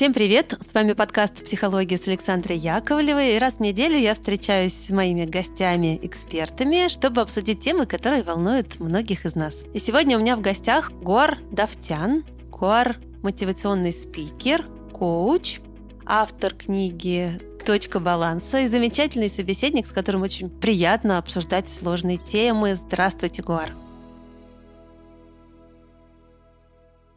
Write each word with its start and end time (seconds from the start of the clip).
Всем 0.00 0.14
привет! 0.14 0.54
С 0.66 0.72
вами 0.72 0.94
подкаст 0.94 1.44
«Психология» 1.44 1.98
с 1.98 2.08
Александрой 2.08 2.56
Яковлевой. 2.56 3.36
И 3.36 3.38
раз 3.38 3.56
в 3.56 3.60
неделю 3.60 3.98
я 3.98 4.14
встречаюсь 4.14 4.72
с 4.72 4.88
моими 4.88 5.26
гостями-экспертами, 5.26 6.88
чтобы 6.88 7.20
обсудить 7.20 7.60
темы, 7.60 7.84
которые 7.84 8.22
волнуют 8.22 8.80
многих 8.80 9.26
из 9.26 9.34
нас. 9.34 9.66
И 9.74 9.78
сегодня 9.78 10.16
у 10.16 10.22
меня 10.22 10.36
в 10.36 10.40
гостях 10.40 10.90
Гор 10.90 11.36
Давтян. 11.52 12.24
Гор– 12.50 12.96
мотивационный 13.22 13.92
спикер, 13.92 14.64
коуч, 14.90 15.60
автор 16.06 16.54
книги 16.54 17.38
«Точка 17.66 18.00
баланса» 18.00 18.60
и 18.60 18.68
замечательный 18.68 19.28
собеседник, 19.28 19.86
с 19.86 19.92
которым 19.92 20.22
очень 20.22 20.48
приятно 20.48 21.18
обсуждать 21.18 21.68
сложные 21.68 22.16
темы. 22.16 22.74
Здравствуйте, 22.74 23.42
Гуар! 23.42 23.74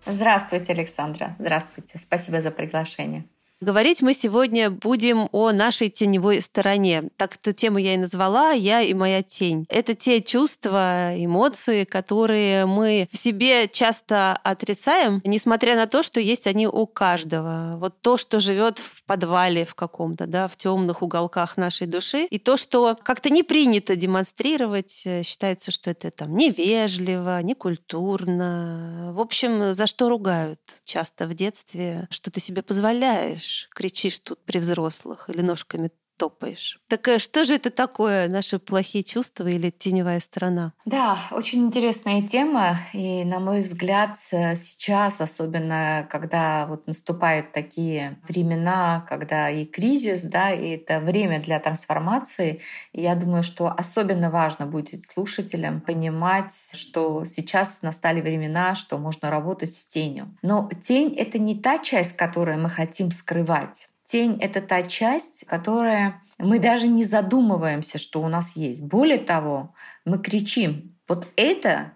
Здравствуйте, 0.06 0.74
Александра. 0.74 1.36
Здравствуйте. 1.40 1.98
Спасибо 1.98 2.42
за 2.42 2.52
приглашение. 2.52 3.26
Говорить 3.64 4.02
мы 4.02 4.14
сегодня 4.14 4.70
будем 4.70 5.30
о 5.32 5.54
нашей 5.54 5.90
теневой 5.90 6.42
стороне. 6.42 7.04
Так 7.16 7.36
эту 7.36 7.54
тему 7.54 7.78
я 7.78 7.94
и 7.94 7.98
назвала 7.98 8.52
«Я 8.52 8.82
и 8.82 8.94
моя 8.94 9.24
тень». 9.24 9.66
Это 9.70 9.96
те 9.96 10.22
чувства, 10.22 11.14
эмоции, 11.16 11.86
которые 11.86 12.66
мы 12.66 13.08
в 13.10 13.18
себе 13.18 13.70
часто 13.70 14.34
отрицаем, 14.44 15.22
несмотря 15.24 15.78
на 15.78 15.88
то, 15.88 16.04
что 16.04 16.20
есть 16.20 16.46
они 16.46 16.68
у 16.68 16.86
каждого. 16.86 17.78
Вот 17.80 18.02
то, 18.02 18.18
что 18.18 18.42
живет 18.42 18.80
в 18.80 19.03
подвале 19.06 19.66
в 19.66 19.76
каком-то, 19.76 20.28
да, 20.28 20.48
в 20.48 20.58
темных 20.58 21.02
уголках 21.02 21.58
нашей 21.58 21.88
души, 21.88 22.26
и 22.26 22.40
то, 22.40 22.58
что 22.58 22.98
как-то 23.04 23.30
не 23.30 23.44
принято 23.44 23.96
демонстрировать, 23.96 25.04
э, 25.06 25.24
считается, 25.24 25.72
что 25.72 25.92
это 25.92 26.12
там 26.12 26.34
невежливо, 26.34 27.42
некультурно. 27.42 29.12
В 29.14 29.20
общем, 29.20 29.74
за 29.74 29.88
что 29.88 30.10
ругают 30.10 30.60
часто 30.86 31.28
в 31.28 31.34
детстве, 31.34 32.08
что 32.10 32.32
ты 32.32 32.40
себе 32.40 32.62
позволяешь 32.62 33.70
кричишь, 33.74 33.94
кричишь 33.94 34.20
тут 34.20 34.44
при 34.46 34.60
взрослых 34.60 35.30
или 35.30 35.42
ножками 35.42 35.92
топаешь. 36.18 36.80
Так 36.88 37.08
э, 37.08 37.20
что 37.20 37.44
же 37.44 37.56
это 37.56 37.70
такое, 37.70 38.28
наши 38.28 38.60
плохие 38.60 39.04
чувства 39.04 39.48
или 39.48 39.70
теневая 39.70 40.20
сторона? 40.20 40.74
Да, 40.86 41.18
очень 41.32 41.66
интересная 41.66 42.22
тема. 42.22 42.80
И, 42.94 43.24
на 43.24 43.40
мой 43.40 43.60
взгляд, 43.60 44.18
э, 44.32 44.56
сейчас, 44.56 45.22
особенно 45.22 46.08
когда 46.10 46.68
вот 46.68 46.88
наступают 46.88 47.52
такие 47.52 48.20
времена, 48.28 49.06
когда 49.10 49.50
и 49.50 49.66
кризис, 49.66 50.24
да, 50.24 50.52
и 50.52 50.76
это 50.76 51.00
время 51.00 51.42
для 51.42 51.60
трансформации, 51.60 52.62
я 52.94 53.16
думаю, 53.16 53.44
что 53.44 53.70
особенно 53.70 54.30
важно 54.30 54.66
будет 54.66 55.04
слушателям 55.06 55.82
понимать, 55.82 56.54
что 56.74 57.26
сейчас 57.26 57.82
настали 57.82 58.22
времена, 58.22 58.76
что 58.76 58.98
можно 58.98 59.30
работать 59.30 59.74
с 59.74 59.86
тенью. 59.86 60.36
Но 60.42 60.70
тень— 60.82 61.16
это 61.18 61.40
не 61.40 61.60
та 61.60 61.80
часть, 61.80 62.16
которую 62.16 62.60
мы 62.60 62.70
хотим 62.70 63.12
скрывать. 63.12 63.90
Тень— 64.04 64.38
это 64.42 64.62
та 64.62 64.84
часть, 64.84 65.46
которая 65.46 66.22
мы 66.38 66.60
даже 66.60 66.88
не 66.88 67.04
задумываемся, 67.04 67.98
что 67.98 68.22
у 68.22 68.28
нас 68.28 68.56
есть. 68.56 68.82
Более 68.82 69.18
того, 69.20 69.74
мы 70.06 70.20
кричим, 70.20 70.98
вот 71.08 71.28
это 71.36 71.94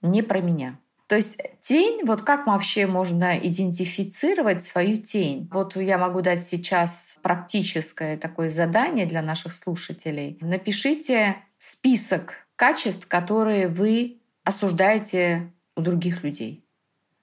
не 0.00 0.22
про 0.22 0.40
меня. 0.40 0.78
То 1.08 1.16
есть 1.16 1.38
тень, 1.60 2.06
вот 2.06 2.22
как 2.22 2.46
вообще 2.46 2.86
можно 2.86 3.36
идентифицировать 3.36 4.64
свою 4.64 4.96
тень? 4.96 5.46
Вот 5.52 5.76
я 5.76 5.98
могу 5.98 6.22
дать 6.22 6.42
сейчас 6.42 7.18
практическое 7.22 8.16
такое 8.16 8.48
задание 8.48 9.04
для 9.04 9.20
наших 9.20 9.52
слушателей. 9.52 10.38
Напишите 10.40 11.36
список 11.58 12.46
качеств, 12.56 13.06
которые 13.08 13.68
вы 13.68 14.22
осуждаете 14.44 15.52
у 15.76 15.82
других 15.82 16.24
людей. 16.24 16.64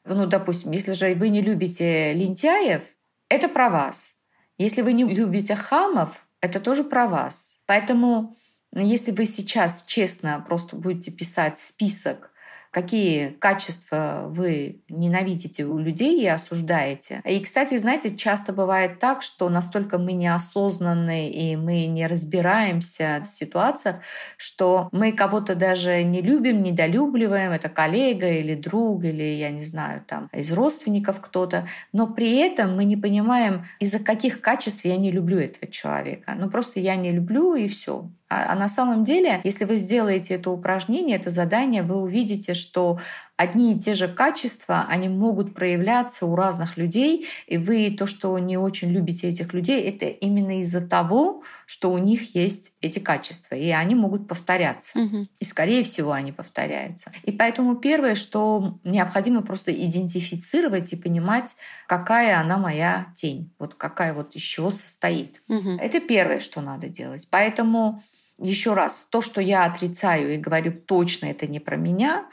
Ну, 0.06 0.28
допустим, 0.28 0.72
если 0.72 0.92
же 0.94 1.16
вы 1.16 1.30
не 1.30 1.42
любите 1.42 2.14
лентяев, 2.14 2.84
это 3.28 3.50
про 3.50 3.70
вас. 3.70 4.16
Если 4.60 4.82
вы 4.82 4.92
не 4.92 5.06
любите 5.06 5.56
хамов, 5.56 6.28
это 6.42 6.60
тоже 6.60 6.84
про 6.84 7.08
вас. 7.08 7.58
Поэтому, 7.66 8.36
если 8.74 9.12
вы 9.12 9.26
сейчас 9.26 9.84
честно 9.84 10.44
просто 10.46 10.76
будете 10.76 11.12
писать 11.12 11.58
список 11.58 12.32
какие 12.72 13.30
качества 13.40 14.26
вы 14.28 14.82
ненавидите 14.90 15.66
у 15.66 15.78
людей 15.80 16.22
и 16.22 16.28
осуждаете. 16.28 17.22
И, 17.26 17.40
кстати, 17.40 17.78
знаете, 17.78 18.16
часто 18.16 18.54
бывает 18.54 19.00
так, 19.00 19.22
что 19.22 19.50
настолько 19.50 19.98
мы 19.98 20.14
неосознанны 20.14 21.30
и 21.30 21.56
мы 21.56 21.88
не 21.88 22.06
разбираемся 22.08 23.22
в 23.24 23.28
ситуациях, 23.28 23.98
что 24.38 24.90
мы 24.92 25.12
кого-то 25.12 25.56
даже 25.56 26.04
не 26.04 26.22
любим, 26.22 26.62
недолюбливаем, 26.62 27.52
это 27.52 27.70
коллега 27.70 28.28
или 28.28 28.56
друг, 28.56 29.04
или, 29.04 29.24
я 29.24 29.50
не 29.50 29.64
знаю, 29.64 30.04
там, 30.06 30.30
из 30.34 30.52
родственников 30.52 31.22
кто-то, 31.22 31.68
но 31.92 32.08
при 32.08 32.38
этом 32.38 32.76
мы 32.76 32.84
не 32.84 32.98
понимаем, 32.98 33.66
из-за 33.80 34.00
каких 34.00 34.42
качеств 34.42 34.86
я 34.86 34.98
не 34.98 35.12
люблю 35.12 35.40
этого 35.40 35.72
человека. 35.72 36.36
Ну, 36.38 36.50
просто 36.50 36.80
я 36.80 36.96
не 36.96 37.12
люблю, 37.12 37.56
и 37.56 37.68
все. 37.68 38.10
А, 38.30 38.54
а 38.54 38.56
на 38.56 38.70
самом 38.70 39.04
деле, 39.04 39.42
если 39.44 39.66
вы 39.66 39.76
сделаете 39.76 40.36
это 40.36 40.52
упражнение, 40.52 41.18
это 41.18 41.30
задание, 41.30 41.82
вы 41.82 41.98
увидите, 41.98 42.54
что 42.54 43.00
одни 43.38 43.74
и 43.74 43.80
те 43.80 43.94
же 43.94 44.10
качества, 44.10 44.86
они 44.90 45.08
могут 45.08 45.56
проявляться 45.56 46.26
у 46.26 46.36
разных 46.36 46.76
людей, 46.76 47.26
и 47.48 47.58
вы 47.58 47.90
то, 47.98 48.06
что 48.06 48.38
не 48.38 48.58
очень 48.58 48.90
любите 48.92 49.30
этих 49.30 49.54
людей, 49.54 49.82
это 49.82 50.06
именно 50.06 50.60
из-за 50.60 50.86
того, 50.86 51.44
что 51.66 51.92
у 51.92 51.98
них 51.98 52.36
есть 52.36 52.74
эти 52.82 53.00
качества, 53.00 53.56
и 53.56 53.70
они 53.70 53.96
могут 53.96 54.28
повторяться. 54.28 55.00
Угу. 55.00 55.28
И, 55.40 55.46
скорее 55.46 55.84
всего, 55.84 56.12
они 56.12 56.34
повторяются. 56.34 57.12
И 57.24 57.32
поэтому 57.32 57.78
первое, 57.78 58.16
что 58.16 58.78
необходимо 58.84 59.42
просто 59.42 59.72
идентифицировать 59.72 60.92
и 60.92 60.98
понимать, 60.98 61.56
какая 61.88 62.40
она 62.40 62.58
моя 62.58 63.08
тень, 63.16 63.54
вот 63.58 63.74
какая 63.76 64.14
вот 64.14 64.36
из 64.36 64.42
чего 64.42 64.70
состоит. 64.70 65.42
Угу. 65.48 65.78
Это 65.80 66.02
первое, 66.02 66.42
что 66.42 66.60
надо 66.60 66.90
делать. 66.90 67.26
Поэтому 67.32 68.04
еще 68.42 68.74
раз, 68.74 69.08
то, 69.10 69.22
что 69.22 69.42
я 69.42 69.66
отрицаю 69.66 70.34
и 70.34 70.38
говорю 70.38 70.72
точно 70.72 71.28
это 71.28 71.48
не 71.48 71.60
про 71.60 71.76
меня, 71.76 72.26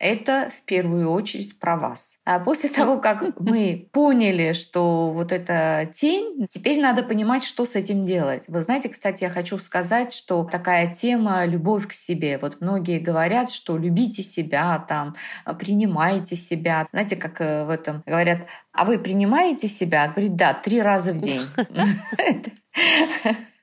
это 0.00 0.50
в 0.50 0.62
первую 0.66 1.10
очередь 1.10 1.58
про 1.58 1.76
вас. 1.76 2.18
А 2.24 2.38
после 2.38 2.68
того, 2.68 2.98
как 2.98 3.22
мы 3.40 3.88
поняли, 3.92 4.52
что 4.52 5.10
вот 5.10 5.32
эта 5.32 5.88
тень, 5.94 6.46
теперь 6.50 6.80
надо 6.80 7.02
понимать, 7.02 7.44
что 7.44 7.64
с 7.64 7.74
этим 7.76 8.04
делать. 8.04 8.44
Вы 8.48 8.60
знаете, 8.62 8.88
кстати, 8.88 9.24
я 9.24 9.30
хочу 9.30 9.58
сказать, 9.58 10.12
что 10.12 10.44
такая 10.44 10.92
тема 10.92 11.46
любовь 11.46 11.88
к 11.88 11.92
себе. 11.92 12.38
Вот 12.38 12.60
многие 12.60 12.98
говорят, 12.98 13.50
что 13.50 13.78
любите 13.78 14.22
себя, 14.22 14.84
там, 14.86 15.16
принимайте 15.58 16.36
себя. 16.36 16.86
Знаете, 16.90 17.16
как 17.16 17.40
э, 17.40 17.64
в 17.64 17.70
этом 17.70 18.02
говорят, 18.04 18.40
а 18.72 18.84
вы 18.84 18.98
принимаете 18.98 19.68
себя? 19.68 20.08
Говорит, 20.08 20.36
да, 20.36 20.52
три 20.52 20.82
раза 20.82 21.12
в 21.14 21.20
день. 21.20 21.46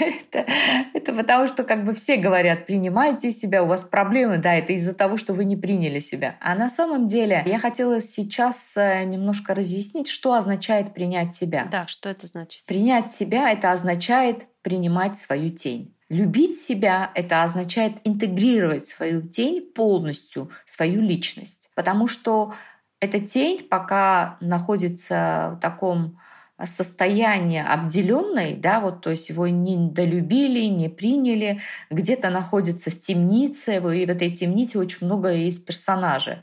это, 0.00 0.46
это 0.94 1.12
потому, 1.12 1.46
что 1.46 1.64
как 1.64 1.84
бы 1.84 1.94
все 1.94 2.16
говорят, 2.16 2.66
принимайте 2.66 3.30
себя, 3.30 3.62
у 3.62 3.66
вас 3.66 3.84
проблемы, 3.84 4.38
да, 4.38 4.54
это 4.54 4.72
из-за 4.72 4.94
того, 4.94 5.16
что 5.16 5.34
вы 5.34 5.44
не 5.44 5.56
приняли 5.56 6.00
себя. 6.00 6.36
А 6.40 6.54
на 6.54 6.68
самом 6.68 7.06
деле 7.06 7.42
я 7.46 7.58
хотела 7.58 8.00
сейчас 8.00 8.76
э, 8.76 9.04
немножко 9.04 9.54
разъяснить, 9.54 10.08
что 10.08 10.34
означает 10.34 10.94
принять 10.94 11.34
себя. 11.34 11.66
Да, 11.70 11.86
что 11.86 12.08
это 12.08 12.26
значит? 12.26 12.64
Принять 12.66 13.12
себя— 13.12 13.50
это 13.52 13.72
означает 13.72 14.46
принимать 14.62 15.18
свою 15.18 15.50
тень. 15.50 15.94
Любить 16.08 16.56
себя— 16.58 17.10
это 17.14 17.42
означает 17.42 17.94
интегрировать 18.04 18.86
свою 18.86 19.22
тень 19.22 19.62
полностью, 19.62 20.50
свою 20.64 21.00
личность. 21.00 21.70
Потому 21.74 22.06
что 22.06 22.54
эта 23.00 23.20
тень 23.20 23.66
пока 23.68 24.36
находится 24.40 25.54
в 25.56 25.60
таком 25.60 26.18
состояние 26.64 27.64
обделенной, 27.64 28.54
да, 28.54 28.80
вот, 28.80 29.02
то 29.02 29.10
есть 29.10 29.28
его 29.28 29.46
не 29.48 29.76
долюбили, 29.90 30.64
не 30.66 30.88
приняли, 30.88 31.60
где-то 31.90 32.30
находится 32.30 32.90
в 32.90 32.98
темнице, 32.98 33.76
и 33.76 33.80
в 34.06 34.10
этой 34.10 34.30
темнице 34.30 34.78
очень 34.78 35.06
много 35.06 35.32
есть 35.32 35.66
персонажей. 35.66 36.36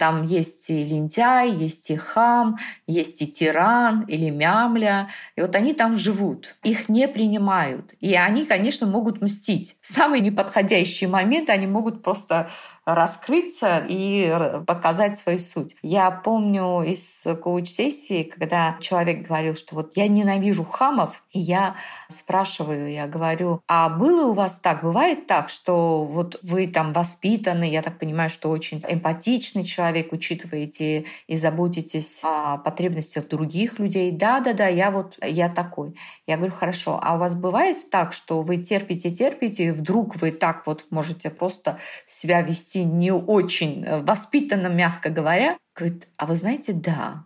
Там 0.00 0.22
есть 0.22 0.70
и 0.70 0.82
лентяй, 0.82 1.50
есть 1.50 1.90
и 1.90 1.96
хам, 1.96 2.56
есть 2.86 3.20
и 3.20 3.30
тиран 3.30 4.00
или 4.08 4.30
мямля. 4.30 5.10
И 5.36 5.42
вот 5.42 5.54
они 5.54 5.74
там 5.74 5.94
живут. 5.94 6.56
Их 6.62 6.88
не 6.88 7.06
принимают. 7.06 7.92
И 8.00 8.14
они, 8.14 8.46
конечно, 8.46 8.86
могут 8.86 9.20
мстить. 9.20 9.76
Самый 9.82 10.20
неподходящий 10.20 11.06
момент 11.06 11.50
они 11.50 11.66
могут 11.66 12.02
просто 12.02 12.48
раскрыться 12.94 13.84
и 13.88 14.34
показать 14.66 15.18
свою 15.18 15.38
суть. 15.38 15.76
Я 15.82 16.10
помню 16.10 16.82
из 16.82 17.26
коуч-сессии, 17.42 18.22
когда 18.22 18.76
человек 18.80 19.26
говорил, 19.26 19.54
что 19.54 19.74
вот 19.74 19.96
я 19.96 20.08
ненавижу 20.08 20.64
хамов, 20.64 21.22
и 21.30 21.40
я 21.40 21.76
спрашиваю, 22.08 22.90
я 22.90 23.06
говорю, 23.06 23.62
а 23.68 23.88
было 23.88 24.30
у 24.30 24.32
вас 24.32 24.56
так, 24.56 24.82
бывает 24.82 25.26
так, 25.26 25.48
что 25.50 26.04
вот 26.04 26.38
вы 26.42 26.66
там 26.66 26.92
воспитаны, 26.92 27.70
я 27.70 27.82
так 27.82 27.98
понимаю, 27.98 28.30
что 28.30 28.48
очень 28.48 28.82
эмпатичный 28.88 29.64
человек, 29.64 29.89
человек, 29.90 30.12
учитываете 30.12 31.06
и 31.26 31.36
заботитесь 31.36 32.22
о 32.24 32.58
потребностях 32.58 33.28
других 33.28 33.78
людей. 33.78 34.12
Да, 34.12 34.40
да, 34.40 34.52
да, 34.52 34.68
я 34.68 34.90
вот, 34.90 35.18
я 35.22 35.48
такой. 35.48 35.96
Я 36.26 36.36
говорю, 36.36 36.52
хорошо, 36.52 37.00
а 37.02 37.14
у 37.14 37.18
вас 37.18 37.34
бывает 37.34 37.90
так, 37.90 38.12
что 38.12 38.40
вы 38.40 38.58
терпите, 38.58 39.10
терпите, 39.10 39.64
и 39.64 39.70
вдруг 39.70 40.16
вы 40.16 40.30
так 40.30 40.66
вот 40.66 40.86
можете 40.90 41.30
просто 41.30 41.78
себя 42.06 42.42
вести 42.42 42.84
не 42.84 43.12
очень 43.12 43.84
э, 43.84 44.00
воспитанно, 44.02 44.68
мягко 44.68 45.10
говоря? 45.10 45.58
Говорит, 45.74 46.08
а 46.16 46.26
вы 46.26 46.36
знаете, 46.36 46.72
да, 46.72 47.24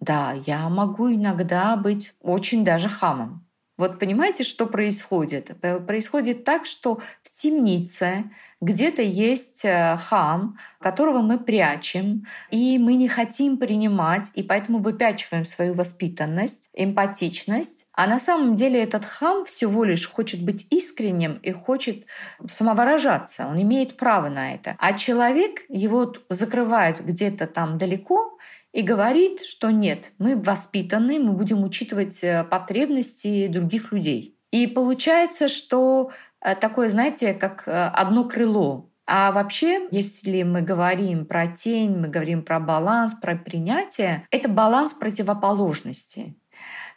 Да, 0.00 0.34
я 0.46 0.68
могу 0.68 1.10
иногда 1.10 1.76
быть 1.76 2.14
очень 2.20 2.64
даже 2.64 2.88
хамом. 2.88 3.45
Вот 3.76 3.98
понимаете, 3.98 4.44
что 4.44 4.66
происходит? 4.66 5.50
Происходит 5.86 6.44
так, 6.44 6.66
что 6.66 7.00
в 7.22 7.30
темнице 7.30 8.30
где-то 8.62 9.02
есть 9.02 9.66
э, 9.66 9.98
хам, 10.00 10.56
которого 10.80 11.20
мы 11.20 11.38
прячем, 11.38 12.26
и 12.50 12.78
мы 12.78 12.94
не 12.94 13.06
хотим 13.06 13.58
принимать, 13.58 14.30
и 14.34 14.42
поэтому 14.42 14.78
выпячиваем 14.78 15.44
свою 15.44 15.74
воспитанность, 15.74 16.70
эмпатичность. 16.72 17.86
А 17.92 18.06
на 18.06 18.18
самом 18.18 18.54
деле 18.54 18.82
этот 18.82 19.04
хам 19.04 19.44
всего 19.44 19.84
лишь 19.84 20.10
хочет 20.10 20.42
быть 20.42 20.66
искренним 20.70 21.34
и 21.42 21.52
хочет 21.52 22.06
самовыражаться. 22.48 23.46
Он 23.46 23.60
имеет 23.60 23.98
право 23.98 24.30
на 24.30 24.54
это. 24.54 24.76
А 24.78 24.94
человек 24.94 25.64
его 25.68 26.14
закрывает 26.30 27.04
где-то 27.04 27.46
там 27.46 27.76
далеко, 27.76 28.38
и 28.76 28.82
говорит, 28.82 29.40
что 29.40 29.70
нет, 29.70 30.12
мы 30.18 30.36
воспитаны, 30.36 31.18
мы 31.18 31.32
будем 31.32 31.64
учитывать 31.64 32.22
э, 32.22 32.44
потребности 32.44 33.46
других 33.46 33.90
людей. 33.90 34.36
И 34.50 34.66
получается, 34.66 35.48
что 35.48 36.10
э, 36.42 36.54
такое, 36.54 36.90
знаете, 36.90 37.32
как 37.32 37.66
э, 37.66 37.70
одно 37.70 38.24
крыло. 38.24 38.90
А 39.06 39.32
вообще, 39.32 39.88
если 39.90 40.42
мы 40.42 40.60
говорим 40.60 41.24
про 41.24 41.46
тень, 41.46 41.96
мы 41.96 42.08
говорим 42.08 42.42
про 42.42 42.60
баланс, 42.60 43.14
про 43.14 43.34
принятие, 43.34 44.26
это 44.30 44.46
баланс 44.50 44.92
противоположности. 44.92 46.36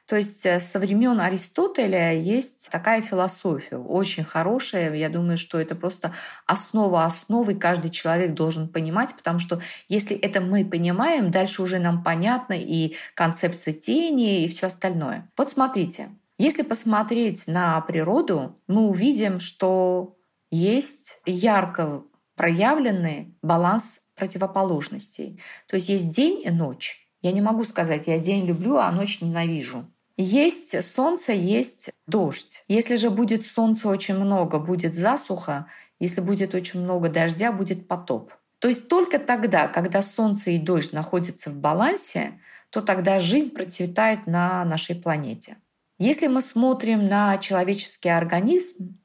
То 0.10 0.16
есть 0.16 0.44
э, 0.48 0.60
со 0.60 0.80
времен 0.80 1.20
Аристотеля 1.20 2.16
есть 2.16 2.70
такая 2.72 3.04
философия, 3.04 3.78
очень 3.78 4.24
хорошая. 4.24 4.92
Я 4.96 5.08
думаю, 5.08 5.38
что 5.38 5.60
это 5.60 5.76
просто 5.76 6.16
основа 6.48 7.06
основы, 7.06 7.54
каждый 7.54 7.92
человек 7.92 8.34
должен 8.34 8.70
понимать, 8.70 9.14
потому 9.16 9.38
что 9.38 9.62
если 9.88 10.18
это 10.18 10.42
мы 10.42 10.66
понимаем, 10.66 11.30
дальше 11.30 11.62
уже 11.62 11.78
нам 11.78 12.04
понятно 12.04 12.54
и 12.54 12.96
концепция 13.14 13.72
тени, 13.72 14.44
и 14.44 14.48
все 14.48 14.66
остальное. 14.66 15.30
Вот 15.38 15.52
смотрите, 15.52 16.10
если 16.40 16.64
посмотреть 16.64 17.46
на 17.46 17.80
природу, 17.82 18.58
мы 18.66 18.88
увидим, 18.88 19.40
что 19.40 20.18
есть 20.50 21.20
ярко 21.28 22.02
проявленный 22.36 23.36
баланс 23.44 24.02
противоположностей. 24.16 25.40
То 25.68 25.76
есть 25.76 25.88
есть 25.88 26.16
день 26.16 26.42
и 26.44 26.50
ночь. 26.50 27.06
Я 27.22 27.32
не 27.32 27.42
могу 27.42 27.64
сказать, 27.64 28.08
я 28.08 28.18
день 28.18 28.48
люблю, 28.48 28.78
а 28.78 28.92
ночь 28.92 29.22
ненавижу. 29.22 29.86
Есть 30.22 30.84
солнце, 30.84 31.32
есть 31.32 31.92
дождь. 32.06 32.66
Если 32.68 32.98
же 32.98 33.10
будет 33.10 33.46
солнца 33.46 33.88
очень 33.88 34.16
много, 34.16 34.60
будет 34.60 34.94
засуха. 34.94 35.68
Если 35.98 36.20
будет 36.20 36.54
очень 36.54 36.82
много 36.82 37.08
дождя, 37.08 37.54
будет 37.54 37.88
потоп. 37.88 38.34
То 38.60 38.68
есть 38.68 38.90
только 38.90 39.18
тогда, 39.18 39.70
когда 39.70 40.02
солнце 40.02 40.52
и 40.52 40.58
дождь 40.58 40.92
находятся 40.92 41.52
в 41.52 41.56
балансе, 41.56 42.42
то 42.70 42.82
тогда 42.82 43.20
жизнь 43.20 43.52
процветает 43.52 44.28
на 44.28 44.66
нашей 44.66 44.98
планете. 44.98 45.56
Если 46.00 46.28
мы 46.28 46.42
смотрим 46.42 47.08
на 47.08 47.38
человеческий 47.38 48.10
организм, 48.10 49.00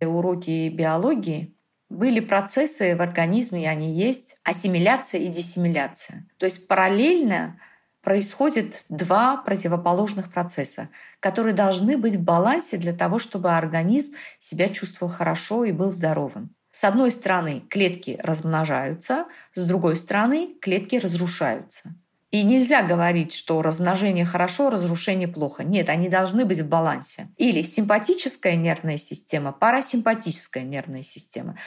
уроки 0.00 0.68
биологии, 0.68 1.54
были 1.90 2.18
процессы 2.18 2.96
в 2.96 3.02
организме, 3.02 3.62
и 3.62 3.66
они 3.66 3.94
есть, 3.94 4.36
ассимиляция 4.42 5.20
и 5.20 5.28
диссимиляция. 5.28 6.26
То 6.38 6.46
есть 6.46 6.66
параллельно 6.66 7.60
происходит 8.08 8.86
два 8.88 9.36
противоположных 9.36 10.32
процесса, 10.32 10.88
которые 11.20 11.52
должны 11.52 11.98
быть 11.98 12.14
в 12.14 12.22
балансе 12.22 12.78
для 12.78 12.94
того, 12.94 13.18
чтобы 13.18 13.50
организм 13.50 14.14
себя 14.38 14.70
чувствовал 14.70 15.12
хорошо 15.12 15.66
и 15.66 15.72
был 15.72 15.90
здоровым. 15.90 16.54
С 16.70 16.84
одной 16.84 17.10
стороны, 17.10 17.64
клетки 17.68 18.18
размножаются, 18.22 19.26
с 19.52 19.62
другой 19.62 19.94
стороны, 19.96 20.54
клетки 20.62 20.96
разрушаются. 20.96 21.96
И 22.30 22.44
нельзя 22.44 22.80
говорить, 22.80 23.34
что 23.34 23.60
размножение 23.60 24.24
хорошо, 24.24 24.70
разрушение 24.70 25.28
плохо. 25.28 25.62
Нет, 25.62 25.90
они 25.90 26.08
должны 26.08 26.46
быть 26.46 26.60
в 26.60 26.66
балансе. 26.66 27.28
Или 27.36 27.60
симпатическая 27.60 28.56
нервная 28.56 28.96
система, 28.96 29.52
парасимпатическая 29.52 30.62
нервная 30.62 31.02
система. 31.02 31.58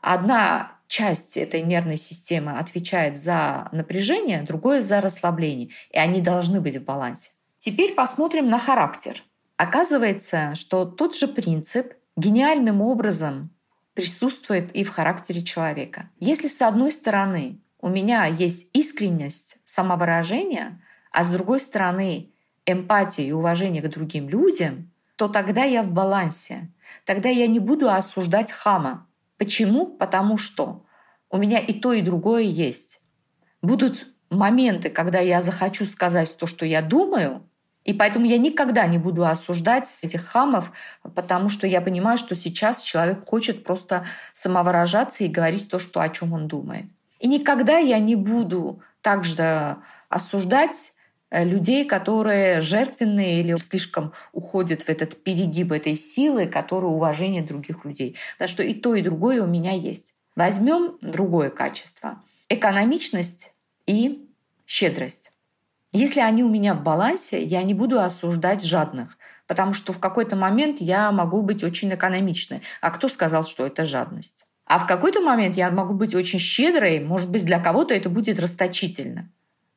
Одна 0.00 0.79
часть 0.90 1.36
этой 1.36 1.62
нервной 1.62 1.96
системы 1.96 2.58
отвечает 2.58 3.16
за 3.16 3.68
напряжение, 3.70 4.42
другое 4.42 4.82
за 4.82 5.00
расслабление. 5.00 5.70
И 5.92 5.98
они 5.98 6.20
должны 6.20 6.60
быть 6.60 6.76
в 6.76 6.84
балансе. 6.84 7.30
Теперь 7.58 7.94
посмотрим 7.94 8.48
на 8.50 8.58
характер. 8.58 9.22
Оказывается, 9.56 10.56
что 10.56 10.84
тот 10.84 11.14
же 11.14 11.28
принцип 11.28 11.94
гениальным 12.16 12.82
образом 12.82 13.50
присутствует 13.94 14.74
и 14.74 14.82
в 14.82 14.90
характере 14.90 15.42
человека. 15.42 16.10
Если 16.18 16.48
с 16.48 16.60
одной 16.60 16.90
стороны 16.90 17.60
у 17.80 17.88
меня 17.88 18.26
есть 18.26 18.68
искренность 18.72 19.58
самовыражения, 19.62 20.82
а 21.12 21.22
с 21.22 21.30
другой 21.30 21.60
стороны 21.60 22.30
эмпатия 22.66 23.26
и 23.26 23.32
уважение 23.32 23.80
к 23.80 23.88
другим 23.88 24.28
людям, 24.28 24.90
то 25.14 25.28
тогда 25.28 25.62
я 25.62 25.84
в 25.84 25.92
балансе. 25.92 26.68
Тогда 27.04 27.28
я 27.28 27.46
не 27.46 27.60
буду 27.60 27.90
осуждать 27.90 28.50
хама, 28.50 29.06
Почему? 29.40 29.86
Потому 29.86 30.36
что 30.36 30.84
у 31.30 31.38
меня 31.38 31.60
и 31.60 31.72
то, 31.72 31.94
и 31.94 32.02
другое 32.02 32.42
есть. 32.42 33.00
Будут 33.62 34.06
моменты, 34.28 34.90
когда 34.90 35.18
я 35.18 35.40
захочу 35.40 35.86
сказать 35.86 36.36
то, 36.36 36.46
что 36.46 36.66
я 36.66 36.82
думаю, 36.82 37.48
и 37.82 37.94
поэтому 37.94 38.26
я 38.26 38.36
никогда 38.36 38.86
не 38.86 38.98
буду 38.98 39.24
осуждать 39.24 39.88
этих 40.04 40.26
хамов, 40.26 40.72
потому 41.14 41.48
что 41.48 41.66
я 41.66 41.80
понимаю, 41.80 42.18
что 42.18 42.34
сейчас 42.34 42.82
человек 42.82 43.26
хочет 43.26 43.64
просто 43.64 44.04
самовыражаться 44.34 45.24
и 45.24 45.28
говорить 45.28 45.70
то, 45.70 45.78
что, 45.78 46.02
о 46.02 46.10
чем 46.10 46.34
он 46.34 46.46
думает. 46.46 46.84
И 47.18 47.26
никогда 47.26 47.78
я 47.78 47.98
не 47.98 48.16
буду 48.16 48.82
также 49.00 49.78
осуждать 50.10 50.92
людей, 51.30 51.84
которые 51.84 52.60
жертвенные 52.60 53.40
или 53.40 53.56
слишком 53.58 54.12
уходят 54.32 54.82
в 54.82 54.88
этот 54.88 55.22
перегиб 55.22 55.72
этой 55.72 55.96
силы, 55.96 56.46
которые 56.46 56.90
уважение 56.90 57.42
других 57.42 57.84
людей. 57.84 58.16
Потому 58.34 58.48
что 58.48 58.62
и 58.62 58.74
то, 58.74 58.94
и 58.94 59.02
другое 59.02 59.42
у 59.42 59.46
меня 59.46 59.72
есть. 59.72 60.14
Возьмем 60.36 60.96
другое 61.00 61.50
качество. 61.50 62.22
Экономичность 62.48 63.54
и 63.86 64.28
щедрость. 64.66 65.32
Если 65.92 66.20
они 66.20 66.44
у 66.44 66.48
меня 66.48 66.74
в 66.74 66.82
балансе, 66.82 67.42
я 67.42 67.62
не 67.62 67.74
буду 67.74 68.00
осуждать 68.00 68.64
жадных, 68.64 69.18
потому 69.48 69.72
что 69.72 69.92
в 69.92 69.98
какой-то 69.98 70.36
момент 70.36 70.80
я 70.80 71.10
могу 71.10 71.42
быть 71.42 71.64
очень 71.64 71.92
экономичной. 71.92 72.62
А 72.80 72.90
кто 72.90 73.08
сказал, 73.08 73.44
что 73.44 73.66
это 73.66 73.84
жадность? 73.84 74.46
А 74.66 74.78
в 74.78 74.86
какой-то 74.86 75.20
момент 75.20 75.56
я 75.56 75.68
могу 75.72 75.94
быть 75.94 76.14
очень 76.14 76.38
щедрой, 76.38 77.00
может 77.00 77.28
быть, 77.28 77.44
для 77.44 77.58
кого-то 77.58 77.92
это 77.92 78.08
будет 78.08 78.38
расточительно. 78.38 79.28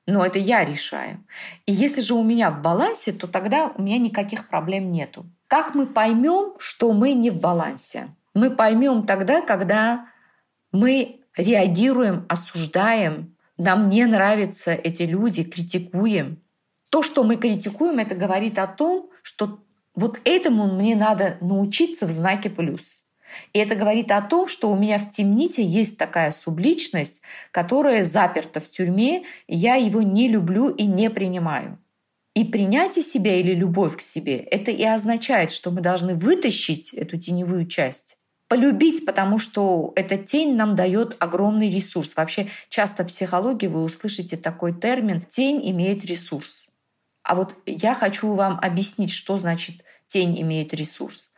Но 0.05 0.25
это 0.25 0.37
я 0.37 0.65
решаю. 0.65 1.23
И 1.65 1.71
если 1.71 2.01
же 2.01 2.13
у 2.13 2.23
меня 2.23 2.51
в 2.51 2.61
балансе, 2.61 3.13
то 3.13 3.27
тогда 3.27 3.71
у 3.77 3.81
меня 3.81 3.97
никаких 3.97 4.49
проблем 4.49 4.91
нету. 4.91 5.25
Как 5.47 5.75
мы 5.75 5.85
поймем, 5.85 6.53
что 6.57 6.91
мы 6.91 7.13
не 7.13 7.29
в 7.29 7.39
балансе? 7.39 8.13
Мы 8.33 8.49
поймем 8.49 9.05
тогда, 9.05 9.41
когда 9.41 10.07
мы 10.71 11.21
реагируем, 11.37 12.25
осуждаем, 12.27 13.35
нам 13.57 13.89
не 13.89 14.05
нравятся 14.05 14.73
эти 14.73 15.03
люди, 15.03 15.43
критикуем. 15.43 16.41
То, 16.89 17.01
что 17.01 17.23
мы 17.23 17.37
критикуем, 17.37 17.99
это 17.99 18.15
говорит 18.15 18.59
о 18.59 18.67
том, 18.67 19.09
что 19.21 19.59
вот 19.95 20.19
этому 20.25 20.73
мне 20.73 20.95
надо 20.95 21.37
научиться 21.39 22.07
в 22.07 22.11
знаке 22.11 22.49
плюс. 22.49 23.02
И 23.53 23.59
это 23.59 23.75
говорит 23.75 24.11
о 24.11 24.21
том, 24.21 24.47
что 24.47 24.71
у 24.71 24.75
меня 24.75 24.97
в 24.99 25.09
темните 25.09 25.63
есть 25.63 25.97
такая 25.97 26.31
субличность, 26.31 27.21
которая 27.51 28.03
заперта 28.03 28.59
в 28.59 28.69
тюрьме, 28.69 29.23
и 29.47 29.55
я 29.55 29.75
его 29.75 30.01
не 30.01 30.27
люблю 30.27 30.69
и 30.69 30.85
не 30.85 31.09
принимаю. 31.09 31.79
И 32.35 32.43
принятие 32.43 33.03
себя 33.03 33.35
или 33.35 33.53
любовь 33.53 33.97
к 33.97 34.01
себе— 34.01 34.37
это 34.51 34.71
и 34.71 34.83
означает, 34.83 35.51
что 35.51 35.69
мы 35.69 35.81
должны 35.81 36.15
вытащить 36.15 36.91
эту 36.93 37.17
теневую 37.17 37.67
часть, 37.67 38.17
полюбить, 38.47 39.05
потому 39.05 39.37
что 39.37 39.93
эта 39.95 40.17
тень 40.17 40.55
нам 40.55 40.75
дает 40.75 41.15
огромный 41.19 41.69
ресурс. 41.69 42.11
Вообще 42.15 42.49
часто 42.69 43.03
в 43.03 43.07
психологии 43.07 43.67
вы 43.67 43.83
услышите 43.83 44.35
такой 44.37 44.73
термин 44.73 45.21
«тень 45.21 45.61
имеет 45.71 46.05
ресурс». 46.05 46.69
А 47.23 47.35
вот 47.35 47.55
я 47.65 47.93
хочу 47.93 48.33
вам 48.33 48.59
объяснить, 48.61 49.11
что 49.11 49.37
значит 49.37 49.83
«тень 50.07 50.39
имеет 50.41 50.73
ресурс». 50.73 51.31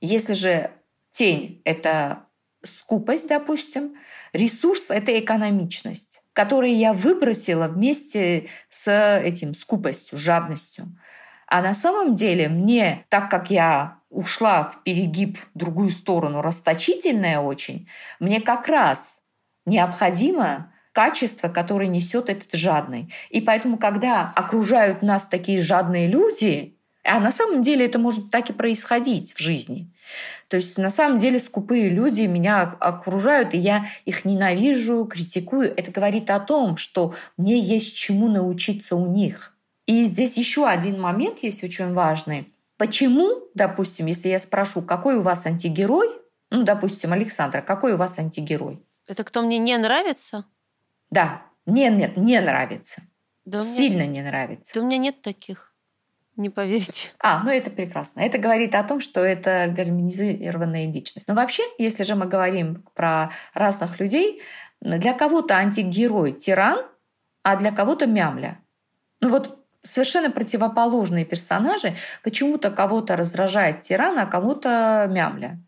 Если 0.00 0.32
же 0.32 0.72
Тень— 1.12 1.62
это 1.64 2.26
скупость, 2.64 3.28
допустим. 3.28 3.94
Ресурс— 4.32 4.90
это 4.90 5.18
экономичность, 5.18 6.22
которую 6.32 6.76
я 6.76 6.92
выбросила 6.92 7.68
вместе 7.68 8.48
с 8.68 9.18
этим 9.18 9.54
скупостью, 9.54 10.18
жадностью. 10.18 10.98
А 11.46 11.60
на 11.60 11.74
самом 11.74 12.14
деле 12.14 12.48
мне, 12.48 13.04
так 13.10 13.30
как 13.30 13.50
я 13.50 13.98
ушла 14.08 14.64
в 14.64 14.82
перегиб 14.82 15.38
в 15.38 15.58
другую 15.58 15.90
сторону, 15.90 16.40
расточительная 16.40 17.40
очень, 17.40 17.88
мне 18.20 18.40
как 18.40 18.68
раз 18.68 19.20
необходимо 19.66 20.72
качество, 20.92 21.48
которое 21.48 21.88
несет 21.88 22.28
этот 22.28 22.54
жадный. 22.54 23.12
И 23.30 23.40
поэтому, 23.40 23.78
когда 23.78 24.32
окружают 24.34 25.02
нас 25.02 25.26
такие 25.26 25.60
жадные 25.60 26.06
люди, 26.06 26.78
А 27.04 27.18
на 27.18 27.32
самом 27.32 27.62
деле 27.62 27.86
это 27.86 27.98
может 27.98 28.30
так 28.30 28.50
и 28.50 28.52
происходить 28.52 29.34
в 29.34 29.38
жизни. 29.38 29.90
То 30.48 30.56
есть 30.56 30.78
на 30.78 30.90
самом 30.90 31.18
деле 31.18 31.38
скупые 31.38 31.88
люди 31.88 32.22
меня 32.22 32.62
окружают, 32.62 33.54
и 33.54 33.58
я 33.58 33.86
их 34.04 34.24
ненавижу, 34.24 35.04
критикую. 35.06 35.72
Это 35.76 35.90
говорит 35.90 36.30
о 36.30 36.38
том, 36.38 36.76
что 36.76 37.14
мне 37.36 37.58
есть 37.58 37.96
чему 37.96 38.28
научиться 38.28 38.94
у 38.94 39.06
них. 39.06 39.56
И 39.86 40.04
здесь 40.04 40.36
еще 40.36 40.66
один 40.66 41.00
момент 41.00 41.40
есть 41.42 41.64
очень 41.64 41.92
важный. 41.92 42.52
Почему, 42.76 43.42
допустим, 43.54 44.06
если 44.06 44.28
я 44.28 44.38
спрошу, 44.38 44.82
какой 44.82 45.16
у 45.16 45.22
вас 45.22 45.46
антигерой, 45.46 46.08
ну, 46.50 46.62
допустим, 46.64 47.12
Александра, 47.12 47.62
какой 47.62 47.94
у 47.94 47.96
вас 47.96 48.18
антигерой? 48.18 48.80
Это 49.08 49.24
кто 49.24 49.42
мне 49.42 49.58
не 49.58 49.76
нравится? 49.76 50.44
Да, 51.10 51.42
не, 51.66 51.88
не, 51.88 52.12
не 52.16 52.40
нравится. 52.40 53.02
Да 53.44 53.62
Сильно 53.62 54.02
меня... 54.02 54.06
не 54.06 54.22
нравится. 54.22 54.74
Да 54.74 54.80
у 54.80 54.84
меня 54.84 54.98
нет 54.98 55.22
таких. 55.22 55.71
Не 56.36 56.48
поверите. 56.48 57.10
А, 57.18 57.42
ну 57.44 57.50
это 57.50 57.70
прекрасно. 57.70 58.20
Это 58.20 58.38
говорит 58.38 58.74
о 58.74 58.82
том, 58.82 59.00
что 59.00 59.20
это 59.20 59.72
гармонизированная 59.74 60.90
личность. 60.90 61.28
Но 61.28 61.34
вообще, 61.34 61.62
если 61.78 62.04
же 62.04 62.14
мы 62.14 62.26
говорим 62.26 62.84
про 62.94 63.30
разных 63.52 64.00
людей, 64.00 64.40
для 64.80 65.12
кого-то 65.12 65.56
антигерой 65.56 66.32
тиран, 66.32 66.86
а 67.42 67.56
для 67.56 67.70
кого-то 67.70 68.06
мямля. 68.06 68.58
Ну 69.20 69.28
вот 69.28 69.58
совершенно 69.82 70.30
противоположные 70.30 71.24
персонажи. 71.24 71.96
Почему-то 72.22 72.70
кого-то 72.70 73.16
раздражает 73.16 73.82
тиран, 73.82 74.18
а 74.18 74.26
кого-то 74.26 75.06
мямля. 75.10 75.60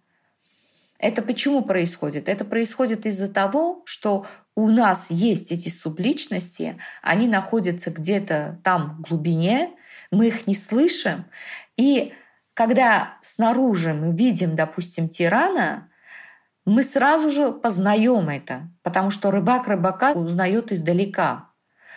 Это 0.99 1.23
почему 1.23 1.63
происходит? 1.63 2.29
Это 2.29 2.45
происходит 2.45 3.05
из-за 3.07 3.29
того, 3.29 3.83
что 3.85 4.27
у 4.55 4.69
нас 4.69 5.11
есть 5.11 5.51
эти 5.51 5.69
субличности, 5.69 6.79
они 7.03 7.27
находятся 7.27 7.91
где-то 7.91 8.61
там 8.63 8.97
в 8.99 9.09
глубине, 9.09 9.71
мы 10.11 10.29
их 10.29 10.47
не 10.47 10.55
слышим. 10.55 11.25
И 11.77 12.13
когда 12.55 13.19
снаружи 13.21 13.93
мы 13.93 14.15
видим, 14.15 14.55
допустим, 14.55 15.09
тирана, 15.09 15.89
мы 16.65 16.83
сразу 16.83 17.29
же 17.29 17.53
познаем 17.53 18.29
это, 18.29 18.71
потому 18.83 19.11
что 19.11 19.31
рыбак 19.31 19.67
рыбака 19.67 20.13
узнает 20.13 20.73
издалека 20.73 21.51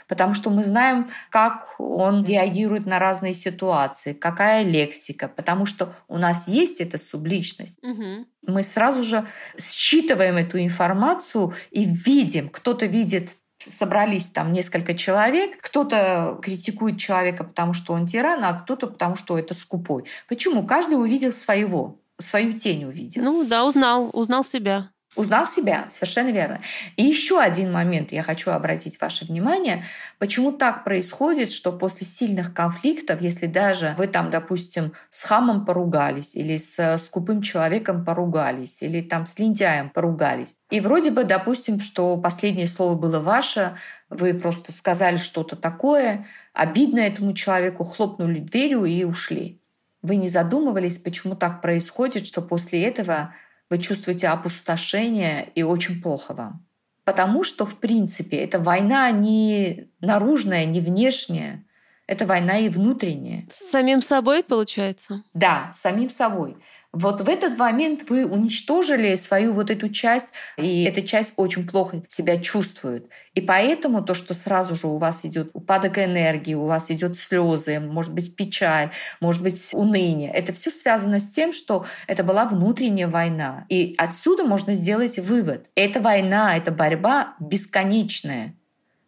потому 0.07 0.33
что 0.33 0.49
мы 0.49 0.63
знаем, 0.63 1.09
как 1.29 1.75
он 1.79 2.23
реагирует 2.25 2.85
на 2.85 2.99
разные 2.99 3.33
ситуации, 3.33 4.13
какая 4.13 4.63
лексика, 4.63 5.27
потому 5.27 5.65
что 5.65 5.93
у 6.07 6.17
нас 6.17 6.47
есть 6.47 6.81
эта 6.81 6.97
субличность. 6.97 7.77
Угу. 7.83 8.25
Мы 8.47 8.63
сразу 8.63 9.03
же 9.03 9.27
считываем 9.59 10.37
эту 10.37 10.59
информацию 10.59 11.53
и 11.71 11.85
видим, 11.85 12.49
кто-то 12.49 12.85
видит 12.85 13.37
собрались 13.59 14.29
там 14.29 14.53
несколько 14.53 14.93
человек, 14.93 15.59
кто-то 15.59 16.39
критикует 16.43 16.99
человека, 16.99 17.43
потому 17.43 17.73
что 17.73 17.93
он 17.93 18.05
тиран, 18.05 18.43
а 18.43 18.53
кто-то 18.53 18.87
потому 18.87 19.15
что 19.15 19.37
это 19.37 19.53
скупой. 19.53 20.05
Почему? 20.27 20.65
Каждый 20.65 20.93
увидел 20.93 21.31
своего, 21.31 21.99
свою 22.19 22.53
тень 22.53 22.85
увидел. 22.85 23.23
Ну 23.23 23.43
да, 23.45 23.65
узнал, 23.65 24.09
узнал 24.13 24.43
себя. 24.43 24.89
Узнал 25.17 25.47
себя, 25.47 25.87
совершенно 25.89 26.29
верно. 26.29 26.61
И 26.95 27.03
еще 27.03 27.41
один 27.41 27.71
момент 27.71 28.11
я 28.11 28.21
хочу 28.21 28.51
обратить 28.51 29.01
ваше 29.01 29.25
внимание, 29.25 29.83
почему 30.19 30.51
так 30.51 30.83
происходит, 30.83 31.49
что 31.49 31.71
после 31.71 32.05
сильных 32.05 32.53
конфликтов, 32.53 33.19
если 33.19 33.47
даже 33.47 33.95
вы 33.97 34.05
там, 34.05 34.29
допустим, 34.29 34.93
с 35.09 35.23
хамом 35.23 35.65
поругались, 35.65 36.35
или 36.35 36.55
с 36.55 36.99
скупым 36.99 37.41
человеком 37.41 38.05
поругались, 38.05 38.83
или 38.83 39.01
там 39.01 39.25
с 39.25 39.39
лентяем 39.39 39.89
поругались, 39.89 40.55
и 40.69 40.79
вроде 40.79 41.09
бы, 41.09 41.23
допустим, 41.23 41.79
что 41.79 42.15
последнее 42.17 42.67
слово 42.67 42.93
было 42.93 43.19
ваше, 43.19 43.75
вы 44.11 44.35
просто 44.35 44.71
сказали 44.71 45.15
что-то 45.15 45.55
такое, 45.55 46.27
обидно 46.53 46.99
этому 46.99 47.33
человеку, 47.33 47.83
хлопнули 47.83 48.39
дверью 48.39 48.85
и 48.85 49.03
ушли. 49.03 49.59
Вы 50.03 50.17
не 50.17 50.29
задумывались, 50.29 50.99
почему 50.99 51.35
так 51.35 51.63
происходит, 51.63 52.27
что 52.27 52.43
после 52.43 52.83
этого 52.83 53.33
вы 53.69 53.79
чувствуете 53.79 54.27
опустошение 54.29 55.49
и 55.55 55.63
очень 55.63 56.01
плохо 56.01 56.33
вам. 56.33 56.65
Потому 57.03 57.43
что, 57.43 57.65
в 57.65 57.75
принципе, 57.75 58.37
эта 58.37 58.59
война 58.59 59.09
не 59.11 59.89
наружная, 60.01 60.65
не 60.65 60.81
внешняя, 60.81 61.65
это 62.05 62.25
война 62.25 62.57
и 62.57 62.69
внутренняя. 62.69 63.45
С 63.49 63.69
самим 63.69 64.01
собой, 64.01 64.43
получается? 64.43 65.23
Да, 65.33 65.69
с 65.73 65.81
самим 65.81 66.09
собой. 66.09 66.57
Вот 66.99 67.21
в 67.21 67.29
этот 67.29 67.59
момент 67.59 68.09
вы 68.09 68.25
уничтожили 68.25 69.15
свою 69.17 69.53
вот 69.53 69.69
эту 69.69 69.87
часть, 69.89 70.33
и 70.57 70.83
эта 70.83 71.03
часть 71.03 71.33
очень 71.35 71.67
плохо 71.67 72.01
себя 72.07 72.37
чувствует. 72.37 73.07
И 73.35 73.41
поэтому 73.41 74.03
то, 74.03 74.15
что 74.15 74.33
сразу 74.33 74.73
же 74.73 74.87
у 74.87 74.97
вас 74.97 75.23
идет 75.23 75.51
упадок 75.53 75.99
энергии, 75.99 76.55
у 76.55 76.65
вас 76.65 76.89
идет 76.89 77.15
слезы, 77.15 77.79
может 77.79 78.13
быть 78.15 78.35
печаль, 78.35 78.89
может 79.21 79.43
быть 79.43 79.75
уныние, 79.75 80.31
это 80.31 80.53
все 80.53 80.71
связано 80.71 81.19
с 81.19 81.29
тем, 81.29 81.53
что 81.53 81.85
это 82.07 82.23
была 82.23 82.45
внутренняя 82.45 83.07
война. 83.07 83.67
И 83.69 83.93
отсюда 83.99 84.43
можно 84.43 84.73
сделать 84.73 85.19
вывод. 85.19 85.67
Эта 85.75 86.01
война, 86.01 86.57
эта 86.57 86.71
борьба 86.71 87.35
бесконечная, 87.39 88.55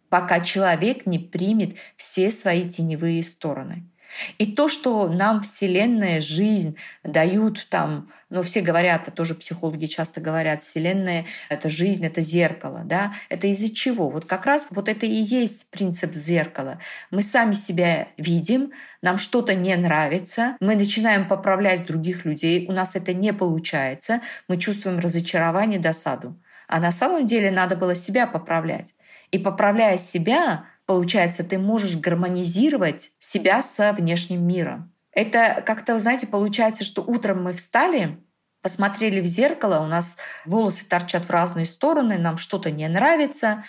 пока 0.10 0.42
человек 0.42 1.08
не 1.08 1.18
примет 1.18 1.76
все 1.96 2.30
свои 2.30 2.70
теневые 2.70 3.24
стороны. 3.24 3.90
И 4.38 4.54
то, 4.54 4.68
что 4.68 5.08
нам 5.08 5.42
Вселенная, 5.42 6.20
жизнь 6.20 6.78
дают 7.04 7.68
там, 7.70 8.10
ну, 8.30 8.44
все 8.44 8.62
говорят, 8.62 9.08
а 9.08 9.12
тоже 9.12 9.36
психологи 9.36 9.86
часто 9.86 10.22
говорят, 10.22 10.62
Вселенная— 10.62 11.26
это 11.50 11.70
жизнь, 11.70 12.06
это 12.06 12.22
зеркало, 12.22 12.82
да, 12.86 13.14
это 13.30 13.48
из-за 13.48 13.74
чего? 13.74 14.10
Вот 14.10 14.26
как 14.26 14.46
раз 14.46 14.68
вот 14.70 14.90
это 14.90 15.06
и 15.06 15.12
есть 15.12 15.70
принцип 15.70 16.14
зеркала. 16.14 16.80
Мы 17.12 17.22
сами 17.22 17.54
себя 17.54 18.08
видим, 18.18 18.72
нам 19.02 19.18
что-то 19.18 19.56
не 19.56 19.76
нравится, 19.76 20.58
мы 20.60 20.76
начинаем 20.76 21.28
поправлять 21.28 21.86
других 21.86 22.26
людей, 22.26 22.66
у 22.68 22.72
нас 22.72 22.96
это 22.96 23.14
не 23.14 23.34
получается, 23.34 24.22
мы 24.48 24.58
чувствуем 24.58 25.00
разочарование, 25.00 25.80
досаду. 25.80 26.36
А 26.68 26.80
на 26.80 26.92
самом 26.92 27.26
деле 27.26 27.50
надо 27.50 27.76
было 27.76 27.96
себя 27.96 28.28
поправлять. 28.28 28.94
И 29.32 29.40
поправляя 29.40 29.98
себя, 29.98 30.66
получается, 30.90 31.44
ты 31.44 31.60
можешь 31.60 31.98
гармонизировать 31.98 33.12
себя 33.20 33.62
со 33.62 33.94
внешним 33.94 34.48
миром. 34.48 34.92
Это 35.12 35.62
как-то, 35.64 36.00
знаете, 36.00 36.26
получается, 36.26 36.84
что 36.84 37.04
утром 37.04 37.44
мы 37.44 37.54
встали, 37.54 38.18
посмотрели 38.64 39.22
в 39.22 39.26
зеркало, 39.26 39.84
у 39.84 39.86
нас 39.86 40.18
волосы 40.46 40.90
торчат 40.90 41.26
в 41.26 41.30
разные 41.30 41.66
стороны, 41.66 42.18
нам 42.18 42.38
что-то 42.38 42.72
не 42.72 42.88
нравится. 42.88 43.64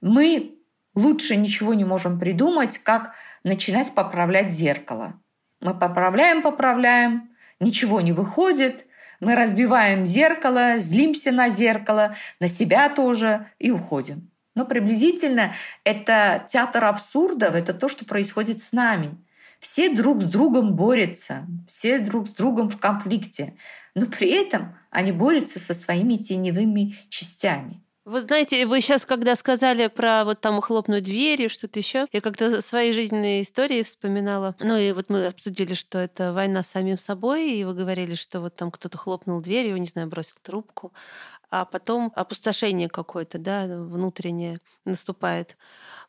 Мы 0.00 0.54
лучше 0.94 1.36
ничего 1.36 1.74
не 1.74 1.84
можем 1.84 2.18
придумать, 2.18 2.78
как 2.78 3.12
начинать 3.44 3.94
поправлять 3.94 4.50
зеркало. 4.50 5.20
Мы 5.60 5.74
поправляем, 5.74 6.40
поправляем, 6.40 7.36
ничего 7.60 8.00
не 8.00 8.12
выходит, 8.12 8.86
мы 9.20 9.34
разбиваем 9.34 10.06
зеркало, 10.06 10.78
злимся 10.78 11.32
на 11.32 11.50
зеркало, 11.50 12.14
на 12.40 12.48
себя 12.48 12.88
тоже 12.88 13.48
и 13.58 13.70
уходим. 13.70 14.31
Но 14.54 14.66
приблизительно 14.66 15.54
это 15.84 16.44
театр 16.48 16.84
абсурдов, 16.84 17.54
это 17.54 17.72
то, 17.72 17.88
что 17.88 18.04
происходит 18.04 18.62
с 18.62 18.72
нами. 18.72 19.16
Все 19.60 19.94
друг 19.94 20.22
с 20.22 20.26
другом 20.26 20.74
борются, 20.74 21.46
все 21.66 22.00
друг 22.00 22.26
с 22.26 22.32
другом 22.32 22.68
в 22.68 22.78
конфликте, 22.78 23.56
но 23.94 24.06
при 24.06 24.28
этом 24.28 24.76
они 24.90 25.12
борются 25.12 25.60
со 25.60 25.72
своими 25.72 26.16
теневыми 26.16 26.94
частями. 27.08 27.82
Вы 28.04 28.20
знаете, 28.20 28.66
вы 28.66 28.80
сейчас, 28.80 29.06
когда 29.06 29.36
сказали 29.36 29.86
про 29.86 30.24
вот 30.24 30.40
там 30.40 30.60
хлопнуть 30.60 31.04
дверью, 31.04 31.48
что-то 31.48 31.78
еще, 31.78 32.08
я 32.10 32.20
как-то 32.20 32.60
свои 32.60 32.90
жизненные 32.92 33.42
истории 33.42 33.82
вспоминала. 33.82 34.56
Ну 34.58 34.76
и 34.76 34.90
вот 34.90 35.08
мы 35.08 35.26
обсудили, 35.26 35.74
что 35.74 35.98
это 35.98 36.32
война 36.32 36.64
с 36.64 36.70
самим 36.70 36.98
собой, 36.98 37.50
и 37.52 37.64
вы 37.64 37.74
говорили, 37.74 38.16
что 38.16 38.40
вот 38.40 38.56
там 38.56 38.72
кто-то 38.72 38.98
хлопнул 38.98 39.40
дверью, 39.40 39.80
не 39.80 39.86
знаю, 39.86 40.08
бросил 40.08 40.34
трубку 40.42 40.92
а 41.52 41.66
потом 41.66 42.12
опустошение 42.16 42.88
какое-то, 42.88 43.38
да, 43.38 43.66
внутреннее 43.66 44.58
наступает. 44.86 45.58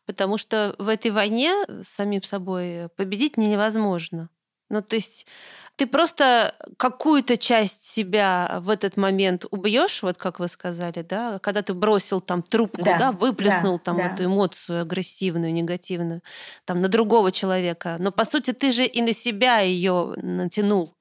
Потому 0.06 0.38
что 0.38 0.76
в 0.80 0.88
этой 0.88 1.12
войне 1.12 1.54
с 1.68 1.90
самим 1.90 2.24
собой 2.24 2.90
победить 2.96 3.38
невозможно. 3.38 4.30
Ну, 4.74 4.82
то 4.82 4.96
есть 4.96 5.28
ты 5.76 5.88
просто 5.88 6.56
какую-то 6.78 7.38
часть 7.38 7.84
себя 7.84 8.60
в 8.62 8.70
этот 8.70 8.98
момент 8.98 9.46
убьешь, 9.52 10.04
вот 10.04 10.18
как 10.18 10.40
вы 10.40 10.48
сказали, 10.48 11.02
да, 11.02 11.40
когда 11.40 11.62
ты 11.62 11.74
бросил 11.74 12.22
там 12.22 12.42
трубку, 12.42 12.84
да, 12.84 12.98
да 12.98 13.12
выплеснул 13.12 13.78
да, 13.78 13.84
там 13.84 13.98
да. 13.98 14.08
эту 14.08 14.26
эмоцию 14.26 14.82
агрессивную, 14.82 15.54
негативную, 15.54 16.22
там 16.66 16.80
на 16.80 16.90
другого 16.90 17.32
человека. 17.32 17.98
Но 18.00 18.12
по 18.12 18.26
сути 18.26 18.52
ты 18.52 18.72
же 18.72 18.86
и 18.86 19.02
на 19.02 19.14
себя 19.14 19.60
ее 19.60 20.14
натянул. 20.18 20.96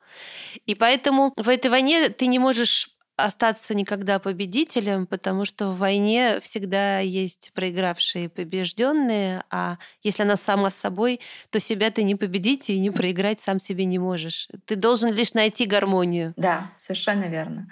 И 0.67 0.75
поэтому 0.75 1.33
в 1.37 1.49
этой 1.49 1.71
войне 1.71 2.11
ты 2.11 2.27
не 2.27 2.39
можешь 2.39 2.92
остаться 3.17 3.75
никогда 3.75 4.19
победителем, 4.19 5.07
потому 5.07 5.45
что 5.45 5.69
в 5.69 5.79
войне 5.79 6.41
всегда 6.41 7.01
есть 7.01 7.53
проигравшие 7.55 8.25
и 8.25 8.29
побежденные, 8.29 9.45
а 9.51 9.79
если 10.03 10.23
она 10.23 10.37
сама 10.37 10.71
с 10.71 10.77
собой, 10.77 11.21
то 11.51 11.61
себя 11.61 11.91
ты 11.91 12.03
не 12.03 12.15
победить 12.17 12.71
и 12.71 12.79
не 12.81 12.91
проиграть 12.91 13.41
сам 13.41 13.59
себе 13.59 13.85
не 13.85 13.99
можешь. 13.99 14.49
Ты 14.67 14.77
должен 14.77 15.13
лишь 15.13 15.35
найти 15.35 15.67
гармонию. 15.67 16.33
Да, 16.37 16.73
совершенно 16.79 17.25
верно. 17.25 17.69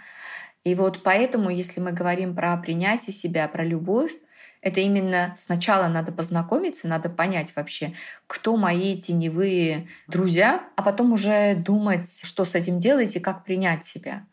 И 0.65 0.75
вот 0.75 1.03
поэтому, 1.03 1.51
если 1.51 1.81
мы 1.81 1.93
говорим 1.93 2.35
про 2.37 2.57
принятие 2.59 3.15
себя, 3.15 3.49
про 3.49 3.65
любовь, 3.65 4.13
Это 4.63 4.81
именно 4.81 5.33
сначала 5.37 5.89
надо 5.89 6.13
познакомиться, 6.13 6.87
надо 6.87 7.09
понять 7.09 7.55
вообще, 7.57 7.95
кто 8.27 8.57
мои 8.57 8.99
теневые 8.99 9.89
друзья, 10.07 10.69
а 10.77 10.83
потом 10.83 11.13
уже 11.13 11.55
думать, 11.55 12.23
что 12.25 12.45
с 12.45 12.55
этим 12.55 12.79
делать 12.79 13.17
и 13.17 13.21
как 13.21 13.45
принять 13.45 13.87
себя. 13.87 14.27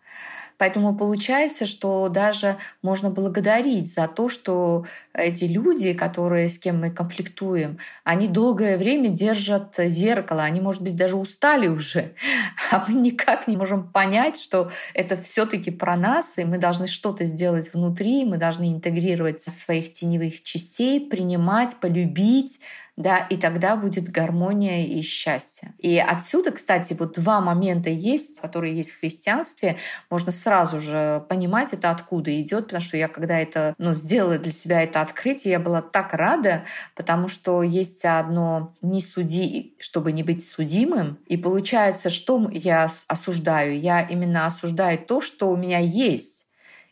Поэтому 0.58 0.96
получается, 0.96 1.66
что 1.66 2.10
даже 2.10 2.58
можно 2.82 3.10
благодарить 3.10 3.94
за 3.94 4.08
то, 4.08 4.28
что 4.28 4.86
эти 5.14 5.46
люди, 5.46 5.94
которые, 5.94 6.50
с 6.50 6.58
кем 6.58 6.80
мы 6.80 6.90
конфликтуем, 6.90 7.78
они 8.04 8.28
долгое 8.28 8.78
время 8.78 9.10
держат 9.10 9.76
зеркало, 9.78 10.44
они, 10.44 10.60
может 10.60 10.82
быть, 10.82 10.96
даже 10.96 11.18
устали 11.18 11.68
уже, 11.68 12.16
а 12.72 12.84
мы 12.88 12.96
никак 12.96 13.48
не 13.48 13.56
можем 13.56 13.92
понять, 13.92 14.40
что 14.40 14.72
это 14.94 15.16
все 15.16 15.46
таки 15.46 15.70
про 15.70 15.96
нас, 15.96 16.38
и 16.38 16.44
мы 16.44 16.58
должны 16.58 16.88
что-то 16.88 17.26
сделать 17.26 17.74
внутри, 17.74 18.26
мы 18.26 18.38
должны 18.38 18.72
интегрировать 18.72 19.44
своих 19.44 19.94
теневых 19.94 20.44
частей, 20.44 21.08
принимать, 21.08 21.76
полюбить, 21.76 22.60
да, 22.98 23.20
и 23.20 23.38
тогда 23.38 23.76
будет 23.76 24.10
гармония 24.10 24.84
и 24.84 25.02
счастье. 25.02 25.74
И 25.78 26.00
отсюда, 26.00 26.52
кстати, 26.52 26.96
вот 26.98 27.14
два 27.14 27.40
момента 27.40 27.92
есть, 27.92 28.42
которые 28.42 28.76
есть 28.76 28.92
в 28.92 29.00
христианстве. 29.00 29.78
Можно 30.10 30.32
сразу 30.32 30.82
же 30.82 31.24
понимать, 31.30 31.74
это 31.74 31.92
откуда 31.92 32.42
идет, 32.42 32.66
потому 32.66 32.82
что 32.82 32.98
я 32.98 33.08
когда 33.08 33.40
это 33.40 33.76
ну, 33.78 33.94
сделала 33.94 34.40
для 34.40 34.52
себя 34.52 34.82
это 34.82 35.02
открытие, 35.02 35.52
я 35.52 35.60
была 35.60 35.84
так 35.84 36.14
рада, 36.14 36.64
потому 36.96 37.28
что 37.28 37.62
есть 37.62 38.04
одно 38.04 38.76
«не 38.82 39.02
суди, 39.02 39.76
чтобы 39.80 40.12
не 40.12 40.24
быть 40.24 40.46
судимым». 40.46 41.20
И 41.28 41.38
получается, 41.38 42.10
что 42.10 42.50
я 42.52 42.88
осуждаю? 43.08 43.80
Я 43.80 44.02
именно 44.02 44.48
осуждаю 44.48 44.98
то, 44.98 45.22
что 45.22 45.52
у 45.52 45.56
меня 45.56 45.78
есть. 45.78 46.47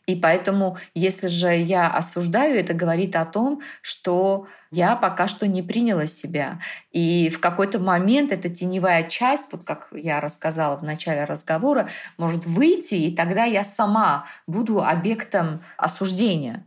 И 0.06 0.14
поэтому, 0.14 0.78
если 0.94 1.26
же 1.26 1.54
я 1.54 1.90
осуждаю, 1.90 2.58
это 2.58 2.74
говорит 2.74 3.16
о 3.16 3.24
том, 3.24 3.60
что 3.82 4.46
я 4.70 4.94
пока 4.96 5.26
что 5.26 5.46
не 5.46 5.62
приняла 5.62 6.06
себя. 6.06 6.60
И 6.92 7.28
в 7.28 7.40
какой-то 7.40 7.78
момент 7.78 8.32
эта 8.32 8.48
теневая 8.48 9.02
часть, 9.04 9.52
вот 9.52 9.64
как 9.64 9.88
я 9.92 10.20
рассказала 10.20 10.76
в 10.76 10.82
начале 10.82 11.24
разговора, 11.24 11.88
может 12.18 12.46
выйти, 12.46 12.94
и 12.94 13.14
тогда 13.14 13.44
я 13.44 13.64
сама 13.64 14.26
буду 14.46 14.82
объектом 14.82 15.62
осуждения. 15.76 16.64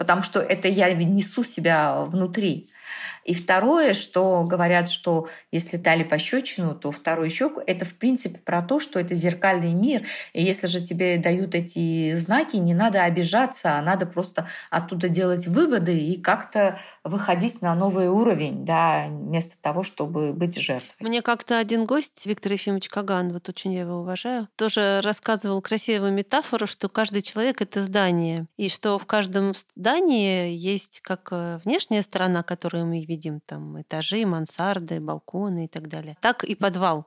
Потому 0.00 0.22
что 0.22 0.40
это 0.40 0.66
я 0.66 0.90
несу 0.94 1.44
себя 1.44 2.04
внутри. 2.04 2.70
И 3.26 3.34
второе, 3.34 3.92
что 3.92 4.44
говорят, 4.44 4.88
что 4.88 5.28
если 5.52 5.76
дали 5.76 6.04
пощечину, 6.04 6.74
то 6.74 6.90
вторую 6.90 7.28
щеку, 7.28 7.60
это 7.66 7.84
в 7.84 7.94
принципе 7.94 8.38
про 8.38 8.62
то, 8.62 8.80
что 8.80 8.98
это 8.98 9.14
зеркальный 9.14 9.74
мир. 9.74 10.02
И 10.32 10.42
если 10.42 10.68
же 10.68 10.80
тебе 10.80 11.18
дают 11.18 11.54
эти 11.54 12.14
знаки, 12.14 12.56
не 12.56 12.72
надо 12.72 13.04
обижаться, 13.04 13.76
а 13.76 13.82
надо 13.82 14.06
просто 14.06 14.48
оттуда 14.70 15.10
делать 15.10 15.46
выводы 15.46 15.98
и 15.98 16.18
как-то 16.18 16.78
выходить 17.04 17.60
на 17.60 17.74
новый 17.74 18.08
уровень, 18.08 18.64
да, 18.64 19.06
вместо 19.08 19.58
того, 19.60 19.82
чтобы 19.82 20.32
быть 20.32 20.58
жертвой. 20.58 20.96
Мне 21.00 21.20
как-то 21.20 21.58
один 21.58 21.84
гость, 21.84 22.24
Виктор 22.26 22.52
Ефимович 22.52 22.88
Каган, 22.88 23.34
вот 23.34 23.50
очень 23.50 23.74
я 23.74 23.80
его 23.80 24.00
уважаю, 24.00 24.48
тоже 24.56 25.02
рассказывал 25.02 25.60
красивую 25.60 26.12
метафору, 26.12 26.66
что 26.66 26.88
каждый 26.88 27.20
человек— 27.20 27.60
это 27.62 27.82
здание, 27.82 28.46
и 28.56 28.70
что 28.70 28.98
в 28.98 29.04
каждом 29.04 29.52
здании 29.76 29.89
есть 29.96 31.00
как 31.00 31.28
э, 31.32 31.58
внешняя 31.64 32.02
сторона, 32.02 32.42
которую 32.42 32.86
мы 32.86 33.04
видим 33.04 33.40
там 33.40 33.80
этажи, 33.80 34.24
мансарды, 34.26 35.00
балконы 35.00 35.66
и 35.66 35.68
так 35.68 35.88
далее, 35.88 36.16
так 36.20 36.44
и 36.44 36.54
подвал. 36.54 37.06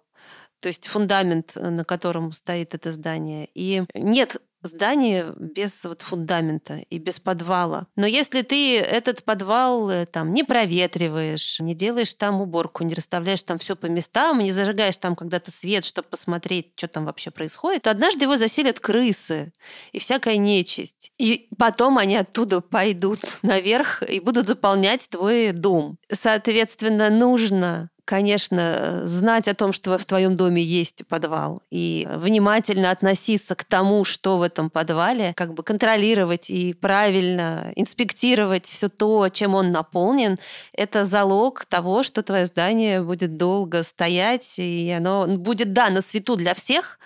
То 0.60 0.70
есть 0.70 0.88
фундамент, 0.88 1.58
э, 1.58 1.70
на 1.70 1.84
котором 1.84 2.32
стоит 2.32 2.74
это 2.74 2.92
здание. 2.92 3.50
И 3.54 3.84
нет 3.94 4.38
здание 4.64 5.34
без 5.38 5.84
вот 5.84 6.02
фундамента 6.02 6.82
и 6.90 6.98
без 6.98 7.20
подвала. 7.20 7.88
Но 7.96 8.08
если 8.08 8.42
ты 8.42 8.80
этот 8.80 9.24
подвал 9.24 9.90
э, 9.90 10.06
там 10.06 10.32
не 10.32 10.44
проветриваешь, 10.44 11.60
не 11.60 11.76
делаешь 11.76 12.14
там 12.14 12.42
уборку, 12.42 12.84
не 12.84 12.94
расставляешь 12.94 13.44
там 13.44 13.58
все 13.60 13.76
по 13.76 13.88
местам, 13.88 14.40
не 14.40 14.52
зажигаешь 14.52 14.98
там 14.98 15.16
когда-то 15.16 15.52
свет, 15.52 15.86
чтобы 15.86 16.08
посмотреть, 16.10 16.74
что 16.76 16.88
там 16.88 17.06
вообще 17.06 17.32
происходит, 17.32 17.84
то 17.84 17.92
однажды 17.92 18.26
его 18.26 18.38
заселят 18.38 18.80
крысы 18.80 19.54
и 19.92 20.00
всякая 20.00 20.38
нечисть. 20.38 21.12
И 21.18 21.48
потом 21.58 21.98
они 21.98 22.16
оттуда 22.16 22.62
пойдут 22.62 23.20
наверх 23.42 24.04
и 24.04 24.20
будут 24.20 24.48
заполнять 24.48 25.10
твой 25.10 25.52
дом. 25.52 25.98
Соответственно, 26.12 27.10
нужно 27.10 27.90
конечно, 28.06 29.02
знать 29.06 29.48
о 29.48 29.56
том, 29.56 29.74
что 29.74 29.98
в 29.98 30.06
твоем 30.06 30.36
доме 30.36 30.62
есть 30.62 31.06
подвал, 31.08 31.62
и 31.72 32.08
внимательно 32.16 32.92
относиться 32.92 33.56
к 33.56 33.64
тому, 33.64 34.04
что 34.04 34.38
в 34.38 34.42
этом 34.42 34.70
подвале, 34.70 35.34
как 35.36 35.54
бы 35.54 35.64
контролировать 35.64 36.50
и 36.50 36.74
правильно 36.74 37.72
инспектировать 37.76 38.66
все 38.66 38.90
то, 38.90 39.30
чем 39.30 39.56
он 39.56 39.72
наполнен, 39.72 40.40
это 40.74 41.06
залог 41.06 41.66
того, 41.66 42.04
что 42.04 42.24
твое 42.24 42.46
здание 42.46 43.02
будет 43.02 43.38
долго 43.38 43.84
стоять, 43.84 44.56
и 44.58 44.92
оно 44.92 45.28
будет, 45.28 45.74
да, 45.74 45.90
на 45.90 46.02
свету 46.02 46.36
для 46.36 46.54
всех, 46.54 47.00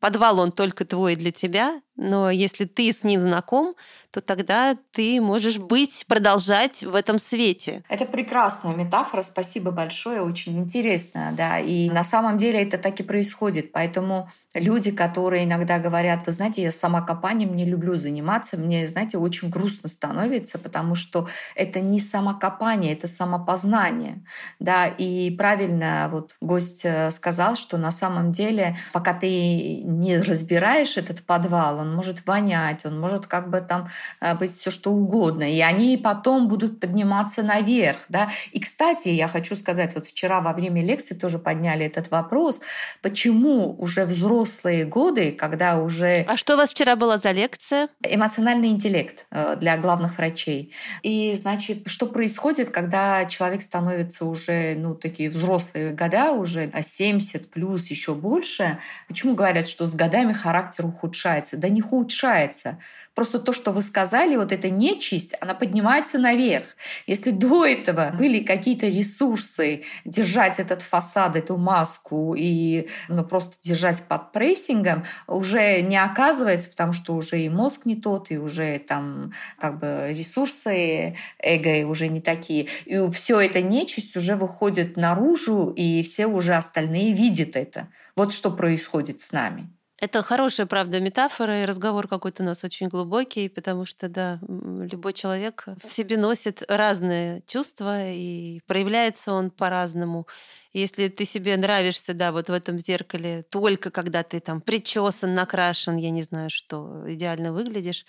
подвал 0.00 0.38
он 0.38 0.52
только 0.52 0.84
твой 0.84 1.16
для 1.16 1.32
тебя, 1.32 1.80
но 1.96 2.30
если 2.30 2.64
ты 2.64 2.92
с 2.92 3.04
ним 3.04 3.22
знаком, 3.22 3.74
то 4.10 4.20
тогда 4.20 4.76
ты 4.92 5.20
можешь 5.20 5.58
быть, 5.58 6.04
продолжать 6.06 6.84
в 6.84 6.94
этом 6.94 7.18
свете. 7.18 7.82
Это 7.88 8.04
прекрасная 8.04 8.72
метафора, 8.72 9.22
спасибо 9.22 9.72
большое, 9.72 10.22
очень 10.22 10.56
интересная, 10.56 11.32
да. 11.32 11.58
И 11.58 11.90
на 11.90 12.04
самом 12.04 12.38
деле 12.38 12.62
это 12.62 12.78
так 12.78 13.00
и 13.00 13.02
происходит. 13.02 13.72
Поэтому 13.72 14.30
люди, 14.54 14.92
которые 14.92 15.44
иногда 15.44 15.80
говорят, 15.80 16.26
вы 16.26 16.32
знаете, 16.32 16.62
я 16.62 16.70
сама 16.70 17.02
копанием 17.02 17.56
не 17.56 17.64
люблю 17.64 17.96
заниматься, 17.96 18.56
мне, 18.56 18.86
знаете, 18.86 19.18
очень 19.18 19.50
грустно 19.50 19.88
становится, 19.88 20.58
потому 20.58 20.94
что 20.94 21.26
это 21.56 21.80
не 21.80 21.98
самокопание, 21.98 22.92
это 22.92 23.08
самопознание, 23.08 24.24
да. 24.60 24.86
И 24.86 25.30
правильно 25.32 26.08
вот 26.12 26.36
гость 26.40 26.84
э, 26.84 27.10
сказал, 27.10 27.56
что 27.56 27.78
на 27.78 27.90
самом 27.90 28.30
деле, 28.30 28.76
пока 28.92 29.12
ты 29.12 29.82
не 29.82 30.18
разбираешь 30.18 30.96
этот 30.96 31.24
подвал, 31.24 31.83
он 31.84 31.94
может 31.94 32.26
вонять, 32.26 32.84
он 32.84 32.98
может 32.98 33.26
как 33.26 33.50
бы 33.50 33.60
там 33.60 33.88
э, 34.20 34.34
быть 34.34 34.50
все 34.50 34.70
что 34.70 34.90
угодно. 34.90 35.44
И 35.44 35.60
они 35.60 35.96
потом 35.96 36.48
будут 36.48 36.80
подниматься 36.80 37.42
наверх. 37.42 37.98
Да? 38.08 38.30
И, 38.52 38.60
кстати, 38.60 39.08
я 39.10 39.28
хочу 39.28 39.56
сказать, 39.56 39.94
вот 39.94 40.06
вчера 40.06 40.40
во 40.40 40.52
время 40.52 40.84
лекции 40.84 41.14
тоже 41.14 41.38
подняли 41.38 41.86
этот 41.86 42.10
вопрос, 42.10 42.60
почему 43.02 43.74
уже 43.78 44.04
взрослые 44.04 44.84
годы, 44.84 45.32
когда 45.32 45.78
уже... 45.78 46.24
А 46.28 46.36
что 46.36 46.54
у 46.54 46.56
вас 46.56 46.70
вчера 46.70 46.96
была 46.96 47.18
за 47.18 47.30
лекция? 47.30 47.88
Эмоциональный 48.02 48.68
интеллект 48.68 49.26
э, 49.30 49.56
для 49.60 49.76
главных 49.76 50.18
врачей. 50.18 50.72
И, 51.02 51.34
значит, 51.34 51.82
что 51.86 52.06
происходит, 52.06 52.70
когда 52.70 53.24
человек 53.26 53.62
становится 53.62 54.24
уже, 54.24 54.74
ну, 54.76 54.94
такие 54.94 55.28
взрослые 55.28 55.92
года, 55.92 56.32
уже 56.32 56.70
70 56.82 57.50
плюс, 57.50 57.90
еще 57.90 58.14
больше. 58.14 58.78
Почему 59.08 59.34
говорят, 59.34 59.68
что 59.68 59.86
с 59.86 59.94
годами 59.94 60.32
характер 60.32 60.86
ухудшается? 60.86 61.56
Да 61.56 61.68
не 61.74 61.82
ухудшается. 61.82 62.78
Просто 63.14 63.38
то, 63.38 63.52
что 63.52 63.70
вы 63.70 63.82
сказали, 63.82 64.34
вот 64.34 64.50
эта 64.50 64.70
нечисть, 64.70 65.34
она 65.40 65.54
поднимается 65.54 66.18
наверх. 66.18 66.64
Если 67.06 67.30
до 67.30 67.64
этого 67.64 68.12
были 68.18 68.42
какие-то 68.42 68.86
ресурсы 68.86 69.84
держать 70.04 70.58
этот 70.58 70.82
фасад, 70.82 71.36
эту 71.36 71.56
маску 71.56 72.34
и 72.36 72.88
ну, 73.08 73.24
просто 73.24 73.56
держать 73.62 74.02
под 74.08 74.32
прессингом, 74.32 75.04
уже 75.28 75.80
не 75.82 75.96
оказывается, 75.96 76.68
потому 76.70 76.92
что 76.92 77.14
уже 77.14 77.40
и 77.40 77.48
мозг 77.48 77.82
не 77.84 77.94
тот, 77.94 78.32
и 78.32 78.38
уже 78.38 78.78
там 78.80 79.32
как 79.58 79.78
бы 79.78 80.08
ресурсы 80.10 81.16
эго 81.38 81.86
уже 81.86 82.08
не 82.08 82.20
такие. 82.20 82.66
И 82.84 83.10
все 83.10 83.40
это 83.40 83.62
нечисть 83.62 84.16
уже 84.16 84.34
выходит 84.34 84.96
наружу, 84.96 85.70
и 85.70 86.02
все 86.02 86.26
уже 86.26 86.54
остальные 86.54 87.12
видят 87.12 87.54
это. 87.54 87.88
Вот 88.16 88.32
что 88.32 88.50
происходит 88.50 89.20
с 89.20 89.30
нами. 89.30 89.68
Это 90.04 90.22
хорошая, 90.22 90.66
правда, 90.66 91.00
метафора, 91.00 91.62
и 91.62 91.64
разговор 91.64 92.08
какой-то 92.08 92.42
у 92.42 92.46
нас 92.46 92.62
очень 92.62 92.88
глубокий, 92.88 93.48
потому 93.48 93.86
что, 93.86 94.10
да, 94.10 94.38
любой 94.46 95.14
человек 95.14 95.64
в 95.82 95.90
себе 95.90 96.18
носит 96.18 96.62
разные 96.68 97.42
чувства, 97.46 98.10
и 98.10 98.60
проявляется 98.66 99.32
он 99.32 99.50
по-разному. 99.50 100.26
Если 100.74 101.08
ты 101.08 101.24
себе 101.24 101.56
нравишься, 101.56 102.12
да, 102.12 102.32
вот 102.32 102.50
в 102.50 102.52
этом 102.52 102.78
зеркале 102.80 103.44
только 103.48 103.90
когда 103.90 104.24
ты 104.24 104.40
там 104.40 104.60
причесан, 104.60 105.32
накрашен, 105.32 105.96
я 105.96 106.10
не 106.10 106.22
знаю 106.22 106.50
что, 106.50 107.04
идеально 107.06 107.52
выглядишь, 107.52 108.04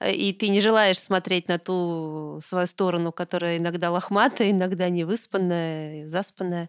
э, 0.00 0.12
и 0.12 0.34
ты 0.34 0.48
не 0.48 0.60
желаешь 0.60 0.98
смотреть 0.98 1.48
на 1.48 1.58
ту 1.58 2.40
свою 2.42 2.66
сторону, 2.66 3.12
которая 3.12 3.56
иногда 3.56 3.90
лохматая, 3.90 4.50
иногда 4.50 4.90
невыспанная, 4.90 6.06
заспанная, 6.08 6.68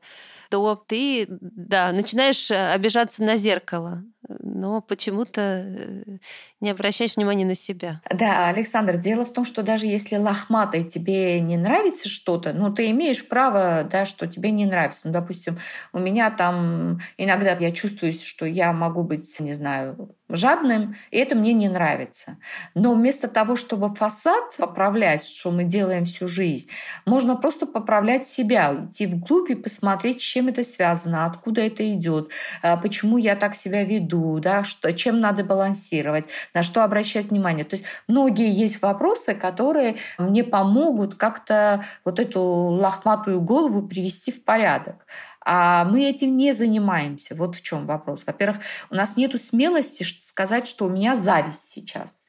то 0.50 0.76
ты, 0.76 1.26
да, 1.28 1.92
начинаешь 1.92 2.52
э, 2.52 2.72
обижаться 2.72 3.24
на 3.24 3.36
зеркало, 3.36 4.04
но 4.54 4.82
почему-то 4.82 5.42
э, 5.42 6.04
не 6.60 6.70
обращаешь 6.70 7.16
внимания 7.16 7.46
на 7.46 7.56
себя. 7.56 8.02
Да, 8.10 8.48
Александр, 8.48 8.98
дело 8.98 9.26
в 9.26 9.34
том, 9.34 9.46
что 9.46 9.64
даже 9.64 9.88
если 9.88 10.18
лохматой 10.18 10.84
тебе 10.84 11.40
не 11.40 11.58
нравится 11.58 12.10
что-то, 12.10 12.54
ну, 12.54 12.72
ты 12.74 12.90
имеешь 12.92 13.28
право, 13.28 13.88
да, 13.90 14.06
что 14.06 14.28
тебе 14.28 14.52
не 14.52 14.66
нравится. 14.66 15.02
Ну, 15.06 15.12
допустим, 15.12 15.58
у 15.94 16.00
меня 16.00 16.30
там 16.30 17.00
иногда 17.18 17.52
я 17.52 17.72
чувствую, 17.72 18.14
что 18.14 18.46
я 18.46 18.74
могу 18.74 19.04
быть, 19.04 19.40
не 19.40 19.54
знаю, 19.54 20.16
жадным, 20.30 20.96
и 21.12 21.18
это 21.18 21.36
мне 21.36 21.54
не 21.54 21.68
нравится. 21.68 22.38
Но 22.74 22.94
вместо 22.94 23.28
того, 23.28 23.56
чтобы 23.56 23.94
фасад 23.94 24.56
поправлять, 24.58 25.26
что 25.26 25.52
мы 25.52 25.64
делаем 25.64 26.06
всю 26.06 26.28
жизнь, 26.28 26.70
можно 27.06 27.36
просто 27.36 27.66
поправлять 27.66 28.28
себя, 28.28 28.88
идти 28.90 29.08
вглубь 29.08 29.50
и 29.50 29.56
посмотреть, 29.56 30.22
с 30.22 30.24
чем 30.24 30.48
это 30.48 30.64
связано, 30.64 31.26
откуда 31.26 31.62
это 31.62 31.92
идет, 31.94 32.32
а, 32.62 32.78
почему 32.78 33.18
я 33.18 33.36
так 33.36 33.56
себя 33.56 33.84
веду, 33.84 34.40
да, 34.42 34.64
что, 34.64 34.92
чем 34.94 35.20
надо 35.20 35.44
балансировать, 35.44 36.26
на 36.54 36.64
что 36.64 36.84
обращать 36.84 37.30
внимание. 37.30 37.66
То 37.66 37.76
есть 37.76 37.86
многие 38.08 38.52
есть 38.52 38.82
вопросы, 38.82 39.36
которые 39.36 39.96
мне 40.18 40.44
помогут 40.44 41.16
как-то 41.16 41.84
вот 42.04 42.20
эту 42.20 42.42
лохматую 42.42 43.42
голову 43.42 43.88
привести 43.88 44.32
в 44.32 44.44
порядок. 44.44 45.06
А 45.44 45.86
мы 45.86 46.04
этим 46.04 46.38
не 46.38 46.54
занимаемся. 46.54 47.36
Вот 47.36 47.56
в 47.56 47.62
чем 47.62 47.86
вопрос. 47.86 48.24
Во-первых, 48.28 48.58
у 48.90 48.96
нас 48.96 49.18
нет 49.18 49.40
смелости 49.42 50.06
сказать, 50.24 50.68
что 50.68 50.86
у 50.86 50.90
меня 50.90 51.16
зависть 51.16 51.70
сейчас 51.70 52.21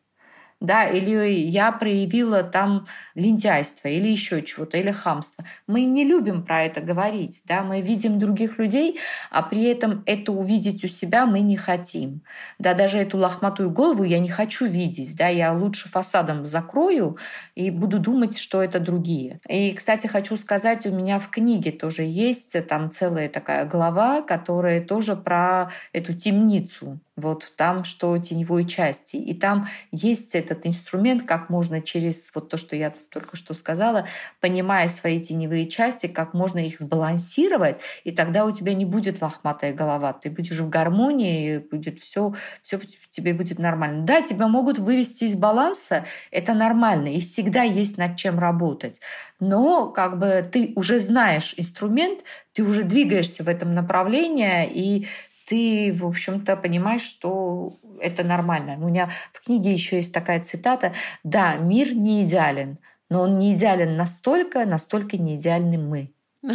да, 0.62 0.88
или 0.88 1.33
я 1.33 1.72
проявила 1.72 2.42
там 2.42 2.87
лентяйство, 3.14 3.88
или 3.88 4.09
еще 4.09 4.42
чего-то, 4.42 4.79
или 4.79 4.92
хамство. 4.92 5.44
Мы 5.66 5.85
не 5.85 6.05
любим 6.05 6.44
про 6.44 6.62
это 6.62 6.81
говорить, 6.81 7.42
да, 7.44 7.62
мы 7.62 7.81
видим 7.81 8.18
других 8.18 8.59
людей, 8.59 8.98
а 9.31 9.42
при 9.42 9.64
этом 9.64 10.03
это 10.07 10.33
увидеть 10.33 10.85
у 10.85 10.88
себя 10.88 11.27
мы 11.27 11.40
не 11.40 11.57
хотим. 11.57 12.22
Да, 12.59 12.75
даже 12.75 12.98
эту 12.98 13.18
лохматую 13.18 13.70
голову 13.70 14.05
я 14.05 14.20
не 14.20 14.31
хочу 14.31 14.66
видеть, 14.66 15.16
да, 15.16 15.29
я 15.29 15.53
лучше 15.53 15.88
фасадом 15.88 16.46
закрою 16.46 17.18
и 17.57 17.70
буду 17.70 17.98
думать, 17.98 18.38
что 18.38 18.62
это 18.62 18.79
другие. 18.79 19.40
И, 19.48 19.72
кстати, 19.72 20.07
хочу 20.07 20.37
сказать, 20.37 20.87
у 20.87 20.92
меня 20.92 21.18
в 21.18 21.29
книге 21.29 21.72
тоже 21.72 22.03
есть 22.03 22.57
там 22.68 22.90
целая 22.90 23.29
такая 23.29 23.66
глава, 23.66 24.22
которая 24.22 24.81
тоже 24.81 25.16
про 25.16 25.70
эту 25.92 26.12
темницу, 26.14 27.01
вот 27.16 27.53
там, 27.57 27.85
что 27.85 28.16
теневой 28.18 28.64
части. 28.64 29.16
И 29.16 29.35
там 29.35 29.68
есть 29.90 30.35
этот 30.35 30.66
инструмент, 30.66 31.25
как 31.25 31.51
можно 31.51 31.83
через 31.83 32.35
вот 32.35 32.48
то, 32.48 32.57
что 32.57 32.75
я 32.75 32.92
только 33.11 33.37
что 33.37 33.53
сказала, 33.53 34.07
понимая 34.40 34.88
свои 34.88 35.20
теневые 35.20 35.68
части, 35.68 36.07
как 36.07 36.33
можно 36.33 36.59
их 36.59 36.81
сбалансировать, 36.81 37.81
и 38.05 38.12
тогда 38.12 38.46
у 38.46 38.53
тебя 38.53 38.72
не 38.72 38.87
будет 38.87 39.20
лохматая 39.20 39.75
голова, 39.75 40.12
ты 40.14 40.31
будешь 40.31 40.59
в 40.59 40.68
гармонии, 40.70 41.59
будет 41.59 41.98
все, 41.98 42.35
все 42.62 42.81
тебе 43.11 43.35
будет 43.35 43.59
нормально. 43.59 44.05
Да, 44.07 44.22
тебя 44.22 44.48
могут 44.48 44.79
вывести 44.79 45.25
из 45.25 45.37
баланса, 45.37 46.07
это 46.31 46.55
нормально, 46.55 47.09
и 47.09 47.20
всегда 47.20 47.62
есть 47.62 47.98
над 47.98 48.16
чем 48.16 48.38
работать. 48.38 49.01
Но 49.38 49.88
как 49.90 50.18
бы 50.18 50.48
ты 50.51 50.72
уже 50.77 50.98
знаешь 50.98 51.55
инструмент, 51.59 52.20
ты 52.55 52.62
уже 52.62 52.85
двигаешься 52.85 53.44
в 53.44 53.48
этом 53.48 53.75
направлении, 53.75 54.66
и 54.66 55.07
ты, 55.46 55.92
в 55.92 56.07
общем-то, 56.07 56.57
понимаешь, 56.57 57.02
что 57.02 57.78
это 58.00 58.24
нормально. 58.24 58.74
У 58.74 58.88
меня 58.88 59.11
в 59.33 59.44
книге 59.44 59.72
еще 59.72 59.96
есть 59.96 60.12
такая 60.12 60.42
цитата. 60.42 60.92
Да, 61.24 61.57
мир 61.57 61.94
не 61.94 62.24
идеален, 62.24 62.78
но 63.09 63.22
он 63.22 63.38
не 63.38 63.55
идеален 63.55 63.96
настолько, 63.96 64.64
настолько 64.66 65.16
не 65.16 65.37
идеальны 65.37 65.78
мы. 65.78 66.12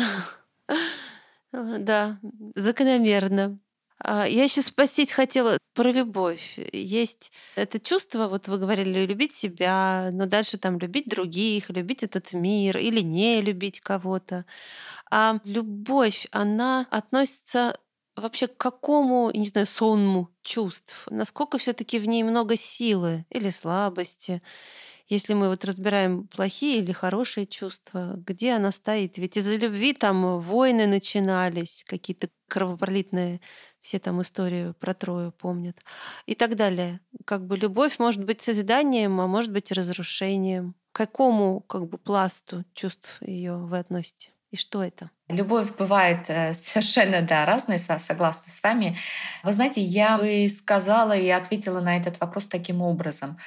Да, 1.51 2.19
закономерно. 2.55 3.57
А, 3.99 4.27
я 4.27 4.43
еще 4.43 4.61
спросить 4.61 5.11
хотела 5.11 5.57
про 5.73 5.91
любовь. 5.91 6.59
Есть 6.71 7.31
это 7.55 7.79
чувство, 7.79 8.27
вот 8.27 8.47
вы 8.47 8.57
говорили, 8.59 9.05
любить 9.05 9.35
себя, 9.35 10.09
но 10.11 10.25
дальше 10.27 10.57
там 10.57 10.77
любить 10.77 11.07
других, 11.07 11.69
любить 11.69 12.03
этот 12.03 12.33
мир 12.33 12.77
или 12.77 13.01
не 13.01 13.41
любить 13.41 13.79
кого-то. 13.81 14.45
А 15.09 15.39
любовь, 15.45 16.27
она 16.31 16.87
относится 16.91 17.77
вообще 18.21 18.47
к 18.47 18.57
какому, 18.57 19.31
не 19.33 19.45
знаю, 19.47 19.67
сонму 19.67 20.29
чувств? 20.43 21.05
Насколько 21.09 21.57
все 21.57 21.73
таки 21.73 21.99
в 21.99 22.07
ней 22.07 22.23
много 22.23 22.55
силы 22.55 23.25
или 23.29 23.49
слабости? 23.49 24.41
Если 25.09 25.33
мы 25.33 25.49
вот 25.49 25.63
разбираем 25.65 26.27
плохие 26.27 26.79
или 26.79 26.91
хорошие 26.91 27.45
чувства, 27.47 28.15
где 28.17 28.53
она 28.53 28.71
стоит? 28.71 29.17
Ведь 29.17 29.37
из-за 29.37 29.55
любви 29.55 29.93
там 29.93 30.39
войны 30.39 30.85
начинались, 30.87 31.83
какие-то 31.87 32.29
кровопролитные, 32.49 33.39
все 33.79 33.99
там 33.99 34.21
историю 34.21 34.73
про 34.75 34.93
Трою 34.93 35.31
помнят 35.31 35.77
и 36.25 36.35
так 36.35 36.55
далее. 36.57 36.99
Как 37.25 37.45
бы 37.45 37.57
любовь 37.57 37.99
может 37.99 38.23
быть 38.23 38.41
созиданием, 38.41 39.19
а 39.21 39.27
может 39.27 39.51
быть 39.51 39.71
разрушением. 39.71 40.75
К 40.91 40.97
какому 40.97 41.61
как 41.61 41.87
бы 41.87 41.97
пласту 41.97 42.65
чувств 42.73 43.21
ее 43.21 43.57
вы 43.57 43.79
относите? 43.79 44.31
И 44.51 44.55
что 44.55 44.81
это? 44.81 45.11
Любовь 45.27 45.75
бывает 45.75 46.29
э, 46.29 46.53
совершенно, 46.53 47.21
да, 47.21 47.45
разная, 47.45 47.77
согласна 47.77 48.49
с 48.51 48.63
вами. 48.63 48.97
Вы 49.43 49.51
знаете, 49.51 49.81
я 49.81 50.17
бы 50.17 50.47
сказала 50.49 51.11
и 51.15 51.27
ответила 51.29 51.81
на 51.81 51.97
этот 51.97 52.19
вопрос 52.21 52.47
таким 52.47 52.81
образом. 52.81 53.37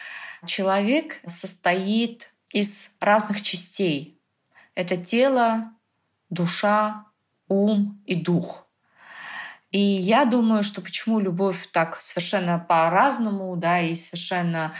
Человек 0.44 1.20
состоит 1.26 2.34
из 2.52 2.90
разных 3.00 3.40
частей. 3.40 4.20
Это 4.74 4.98
тело, 4.98 5.72
душа, 6.28 7.06
ум 7.48 8.02
и 8.06 8.14
дух. 8.14 8.66
И 9.70 9.78
я 9.78 10.24
думаю, 10.24 10.62
что 10.62 10.82
почему 10.82 11.20
любовь 11.20 11.68
так 11.72 12.02
совершенно 12.02 12.58
по-разному, 12.58 13.56
да, 13.56 13.80
и 13.80 13.94
совершенно 13.94 14.74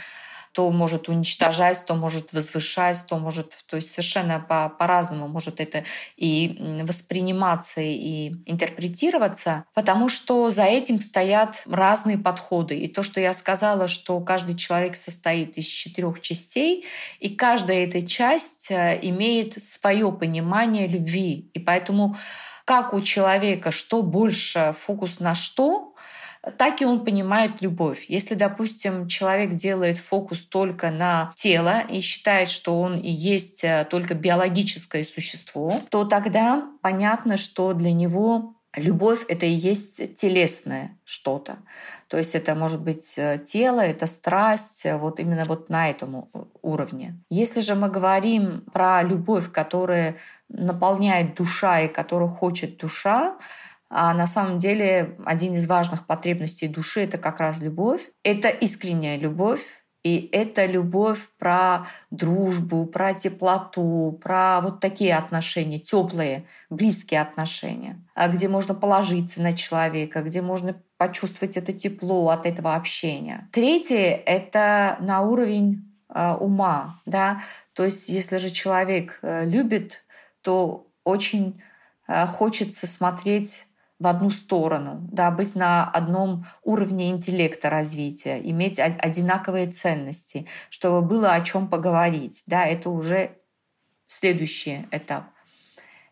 то 0.51 0.69
может 0.71 1.09
уничтожать, 1.09 1.83
то 1.85 1.95
может 1.95 2.33
возвышать, 2.33 3.05
то 3.07 3.17
может, 3.17 3.57
то 3.67 3.77
есть 3.77 3.91
совершенно 3.91 4.39
по- 4.39 4.69
по-разному 4.69 5.27
может 5.27 5.59
это 5.59 5.83
и 6.17 6.57
восприниматься, 6.83 7.81
и 7.81 8.33
интерпретироваться, 8.45 9.65
потому 9.73 10.09
что 10.09 10.49
за 10.49 10.63
этим 10.63 10.99
стоят 11.01 11.63
разные 11.65 12.17
подходы. 12.17 12.77
И 12.77 12.87
то, 12.87 13.03
что 13.03 13.19
я 13.21 13.33
сказала, 13.33 13.87
что 13.87 14.19
каждый 14.19 14.55
человек 14.55 14.95
состоит 14.95 15.57
из 15.57 15.65
четырех 15.65 16.21
частей, 16.21 16.85
и 17.19 17.29
каждая 17.29 17.85
эта 17.85 18.05
часть 18.05 18.71
э, 18.71 18.99
имеет 19.01 19.61
свое 19.61 20.11
понимание 20.11 20.87
любви. 20.87 21.49
И 21.53 21.59
поэтому 21.59 22.15
как 22.65 22.93
у 22.93 23.01
человека 23.01 23.71
что 23.71 24.01
больше 24.01 24.73
фокус 24.77 25.19
на 25.19 25.35
что, 25.35 25.90
так 26.57 26.81
и 26.81 26.85
он 26.85 27.05
понимает 27.05 27.61
любовь. 27.61 28.05
Если, 28.07 28.35
допустим, 28.35 29.07
человек 29.07 29.55
делает 29.55 29.97
фокус 29.97 30.41
только 30.41 30.89
на 30.89 31.31
тело 31.35 31.81
и 31.81 32.01
считает, 32.01 32.49
что 32.49 32.79
он 32.81 32.97
и 32.97 33.11
есть 33.11 33.63
э, 33.63 33.85
только 33.89 34.15
биологическое 34.15 35.03
существо, 35.03 35.79
то 35.89 36.05
тогда 36.05 36.67
понятно, 36.81 37.37
что 37.37 37.73
для 37.73 37.91
него 37.91 38.55
Любовь— 38.77 39.25
это 39.27 39.45
и 39.45 39.49
есть 39.49 40.15
телесное 40.15 40.97
что-то. 41.03 41.57
То 42.07 42.17
есть 42.17 42.35
это 42.35 42.55
может 42.55 42.81
быть 42.81 43.15
э, 43.17 43.37
тело, 43.45 43.81
это 43.81 44.05
страсть, 44.05 44.85
э, 44.85 44.97
вот 44.97 45.19
именно 45.19 45.43
вот 45.43 45.69
на 45.69 45.89
этом 45.89 46.29
уровне. 46.61 47.21
Если 47.29 47.59
же 47.59 47.75
мы 47.75 47.89
говорим 47.89 48.61
про 48.71 49.03
любовь, 49.03 49.51
которая 49.51 50.15
наполняет 50.47 51.35
душа 51.35 51.81
и 51.81 51.89
которую 51.89 52.29
хочет 52.29 52.77
душа, 52.77 53.35
а 53.93 54.13
на 54.13 54.25
самом 54.25 54.57
деле 54.57 55.17
один 55.25 55.55
из 55.55 55.67
важных 55.67 56.07
потребностей 56.07 56.69
души— 56.69 57.01
это 57.03 57.17
как 57.17 57.41
раз 57.41 57.59
любовь. 57.59 58.09
Это 58.23 58.47
искренняя 58.47 59.17
любовь, 59.17 59.83
и 60.01 60.29
это 60.31 60.65
любовь 60.65 61.27
про 61.37 61.85
дружбу, 62.09 62.85
про 62.85 63.13
теплоту, 63.13 64.17
про 64.23 64.61
вот 64.61 64.79
такие 64.79 65.15
отношения, 65.17 65.77
теплые, 65.77 66.45
близкие 66.69 67.19
отношения, 67.19 68.01
а 68.15 68.29
где 68.29 68.47
можно 68.47 68.73
положиться 68.73 69.41
на 69.41 69.53
человека, 69.53 70.21
где 70.21 70.41
можно 70.41 70.81
почувствовать 70.97 71.57
это 71.57 71.73
тепло 71.73 72.29
от 72.29 72.45
этого 72.45 72.75
общения. 72.75 73.49
Третье— 73.51 74.21
это 74.25 74.95
на 75.01 75.21
уровень 75.21 75.83
э, 76.07 76.33
ума. 76.35 76.95
Да? 77.05 77.41
То 77.73 77.83
есть 77.83 78.07
если 78.07 78.37
же 78.37 78.51
человек 78.51 79.19
э, 79.21 79.45
любит, 79.45 80.05
то 80.41 80.87
очень 81.03 81.61
э, 82.07 82.25
хочется 82.25 82.87
смотреть 82.87 83.65
в 84.01 84.07
одну 84.07 84.31
сторону, 84.31 85.07
да, 85.11 85.29
быть 85.29 85.55
на 85.55 85.87
одном 85.87 86.45
уровне 86.63 87.11
интеллекта 87.11 87.69
развития, 87.69 88.41
иметь 88.41 88.79
одинаковые 88.79 89.67
ценности, 89.67 90.47
чтобы 90.71 91.05
было 91.05 91.33
о 91.33 91.41
чем 91.41 91.67
поговорить. 91.67 92.41
Да, 92.47 92.65
это 92.65 92.89
уже 92.89 93.37
следующий 94.07 94.87
этап. 94.89 95.25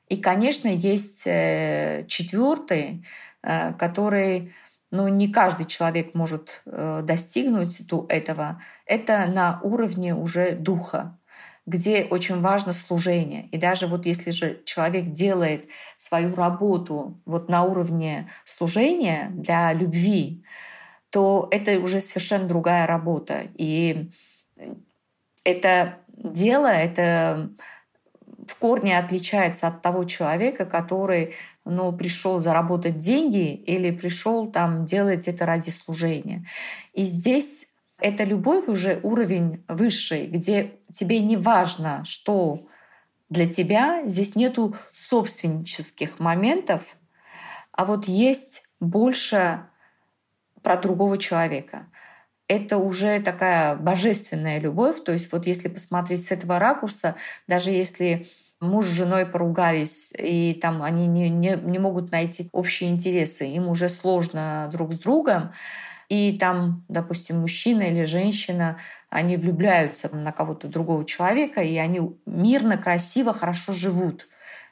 И, 0.07 0.17
конечно, 0.17 0.67
есть 0.67 1.23
э, 1.25 2.05
четвертый, 2.07 3.03
э, 3.41 3.73
который 3.73 4.53
ну, 4.91 5.07
не 5.07 5.31
каждый 5.31 5.65
человек 5.65 6.13
может 6.13 6.61
э, 6.65 7.01
достигнуть 7.03 7.87
до 7.87 8.05
этого. 8.07 8.61
Это 8.85 9.25
на 9.25 9.59
уровне 9.63 10.13
уже 10.13 10.53
духа 10.53 11.18
где 11.69 12.03
очень 12.03 12.41
важно 12.41 12.73
служение. 12.73 13.47
И 13.51 13.57
даже 13.57 13.87
вот 13.87 14.05
если 14.05 14.31
же 14.31 14.61
человек 14.65 15.11
делает 15.11 15.69
свою 15.97 16.35
работу 16.35 17.21
вот 17.25 17.47
на 17.47 17.63
уровне 17.63 18.29
служения 18.43 19.29
для 19.31 19.71
любви, 19.73 20.43
то 21.11 21.47
это 21.51 21.79
уже 21.79 21.99
совершенно 21.99 22.47
другая 22.47 22.87
работа. 22.87 23.47
И 23.55 24.09
это 25.43 25.99
дело, 26.17 26.67
это 26.67 27.49
в 28.47 28.55
корне 28.55 28.97
отличается 28.97 29.67
от 29.67 29.81
того 29.81 30.05
человека, 30.05 30.65
который 30.65 31.35
ну, 31.65 31.91
пришел 31.93 32.39
заработать 32.39 32.97
деньги 32.97 33.53
или 33.53 33.91
пришел 33.91 34.51
там 34.51 34.85
делать 34.85 35.27
это 35.27 35.45
ради 35.45 35.69
служения. 35.69 36.45
И 36.93 37.03
здесь 37.03 37.67
это 38.01 38.23
любовь 38.23 38.67
уже 38.67 38.99
уровень 39.03 39.63
высший, 39.67 40.27
где 40.27 40.75
тебе 40.91 41.19
не 41.19 41.37
важно, 41.37 42.03
что 42.05 42.67
для 43.29 43.47
тебя, 43.47 44.07
здесь 44.07 44.35
нету 44.35 44.75
собственнических 44.91 46.19
моментов, 46.19 46.97
а 47.71 47.85
вот 47.85 48.07
есть 48.07 48.63
больше 48.79 49.65
про 50.61 50.77
другого 50.77 51.17
человека. 51.17 51.87
Это 52.47 52.77
уже 52.77 53.19
такая 53.21 53.75
божественная 53.75 54.59
любовь. 54.59 55.03
То 55.03 55.11
есть 55.11 55.31
вот 55.31 55.45
если 55.45 55.67
посмотреть 55.67 56.25
с 56.25 56.31
этого 56.31 56.57
ракурса, 56.57 57.15
даже 57.47 57.69
если 57.69 58.27
муж 58.59 58.87
с 58.87 58.89
женой 58.89 59.25
поругались, 59.25 60.11
и 60.17 60.53
там 60.53 60.81
они 60.81 61.07
не, 61.07 61.29
не, 61.29 61.55
не 61.55 61.79
могут 61.79 62.11
найти 62.11 62.49
общие 62.51 62.89
интересы, 62.89 63.45
им 63.45 63.69
уже 63.69 63.87
сложно 63.87 64.67
друг 64.71 64.93
с 64.93 64.99
другом, 64.99 65.53
и 66.09 66.37
там, 66.37 66.83
допустим, 66.89 67.39
мужчина 67.39 67.83
или 67.83 68.03
женщина, 68.03 68.79
они 69.09 69.37
влюбляются 69.37 70.13
на 70.13 70.31
кого-то 70.31 70.67
другого 70.67 71.05
человека, 71.05 71.61
и 71.61 71.77
они 71.77 72.01
мирно, 72.25 72.77
красиво, 72.77 73.31
хорошо 73.31 73.73
живут. 73.73 74.27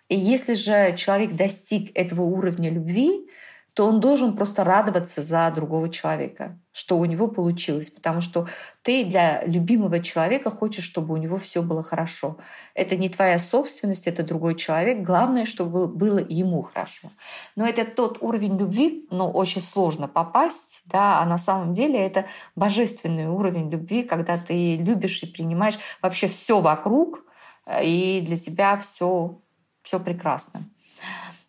И 0.10 0.18
если 0.18 0.56
же 0.56 0.94
человек 0.96 1.34
достиг 1.36 1.92
этого 1.96 2.22
уровня 2.24 2.72
любви, 2.72 3.30
то 3.74 3.86
он 3.88 4.00
должен 4.00 4.36
просто 4.36 4.64
радоваться 4.64 5.22
за 5.22 5.52
другого 5.56 5.90
человека, 5.90 6.60
что 6.78 7.00
у 7.00 7.06
него 7.06 7.28
получилось, 7.28 7.90
потому 7.90 8.22
что 8.22 8.48
ты 8.84 9.04
для 9.04 9.44
любимого 9.46 10.00
человека 10.00 10.52
хочешь, 10.52 10.84
чтобы 10.84 11.16
у 11.16 11.18
него 11.18 11.38
все 11.38 11.64
было 11.64 11.82
хорошо. 11.82 12.38
Это 12.76 12.96
не 12.96 13.10
твоя 13.10 13.40
собственность, 13.40 14.06
это 14.06 14.22
другой 14.22 14.54
человек. 14.54 15.02
Главное, 15.02 15.46
чтобы 15.46 15.88
было 15.88 16.20
ему 16.20 16.62
хорошо. 16.62 17.10
Но 17.56 17.66
это 17.66 17.84
тот 17.84 18.22
уровень 18.22 18.60
любви, 18.60 19.08
но 19.10 19.32
очень 19.32 19.62
сложно 19.62 20.08
попасть, 20.08 20.84
да, 20.86 21.20
а 21.20 21.26
на 21.26 21.40
самом 21.40 21.74
деле 21.74 21.98
это 21.98 22.28
божественный 22.56 23.26
уровень 23.26 23.72
любви, 23.72 24.04
когда 24.04 24.38
ты 24.38 24.76
любишь 24.76 25.24
и 25.24 25.26
принимаешь 25.26 25.80
вообще 26.04 26.28
все 26.28 26.62
вокруг, 26.62 27.26
э, 27.66 27.84
и 27.86 28.22
для 28.22 28.38
тебя 28.38 28.78
все 28.78 29.42
все 29.82 30.00
прекрасно. 30.00 30.70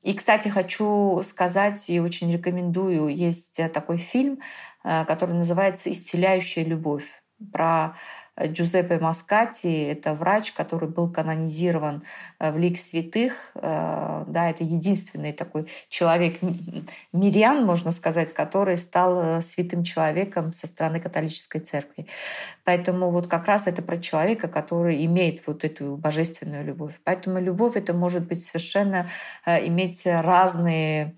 И, 0.03 0.15
кстати, 0.15 0.49
хочу 0.49 1.21
сказать 1.25 1.91
и 1.91 2.01
очень 2.01 2.33
рекомендую, 2.33 3.09
есть 3.09 3.61
такой 3.73 3.99
фильм, 3.99 4.41
э, 4.85 5.05
который 5.07 5.35
называется 5.35 5.91
«Исцеляющая 5.91 6.65
любовь» 6.65 7.23
про 7.53 7.95
Джузеппе 8.47 8.99
Маскати. 8.99 9.67
Это 9.67 10.15
врач, 10.15 10.53
который 10.53 10.89
был 10.89 11.11
канонизирован 11.11 12.03
э, 12.39 12.53
в 12.53 12.59
лик 12.59 12.79
святых. 12.79 13.53
Э, 13.55 14.25
да, 14.27 14.51
это 14.51 14.65
единственный 14.65 15.33
такой 15.33 15.67
человек, 15.89 16.39
мирян, 17.13 17.65
можно 17.65 17.91
сказать, 17.91 18.33
который 18.33 18.79
стал 18.79 19.21
э, 19.21 19.43
святым 19.43 19.83
человеком 19.83 20.53
со 20.53 20.67
стороны 20.67 21.01
католической 21.01 21.61
церкви. 21.61 22.07
Поэтому 22.65 23.11
вот 23.11 23.27
как 23.27 23.47
раз 23.47 23.67
это 23.67 23.83
про 23.83 23.97
человека, 23.97 24.49
который 24.49 25.05
имеет 25.05 25.47
вот 25.47 25.65
эту 25.65 25.97
божественную 25.97 26.65
любовь. 26.65 27.01
Поэтому 27.05 27.41
любовь 27.41 27.77
это 27.77 27.93
может 27.93 28.27
быть 28.27 28.45
совершенно 28.45 29.09
иметь 29.47 30.03
разные 30.07 31.17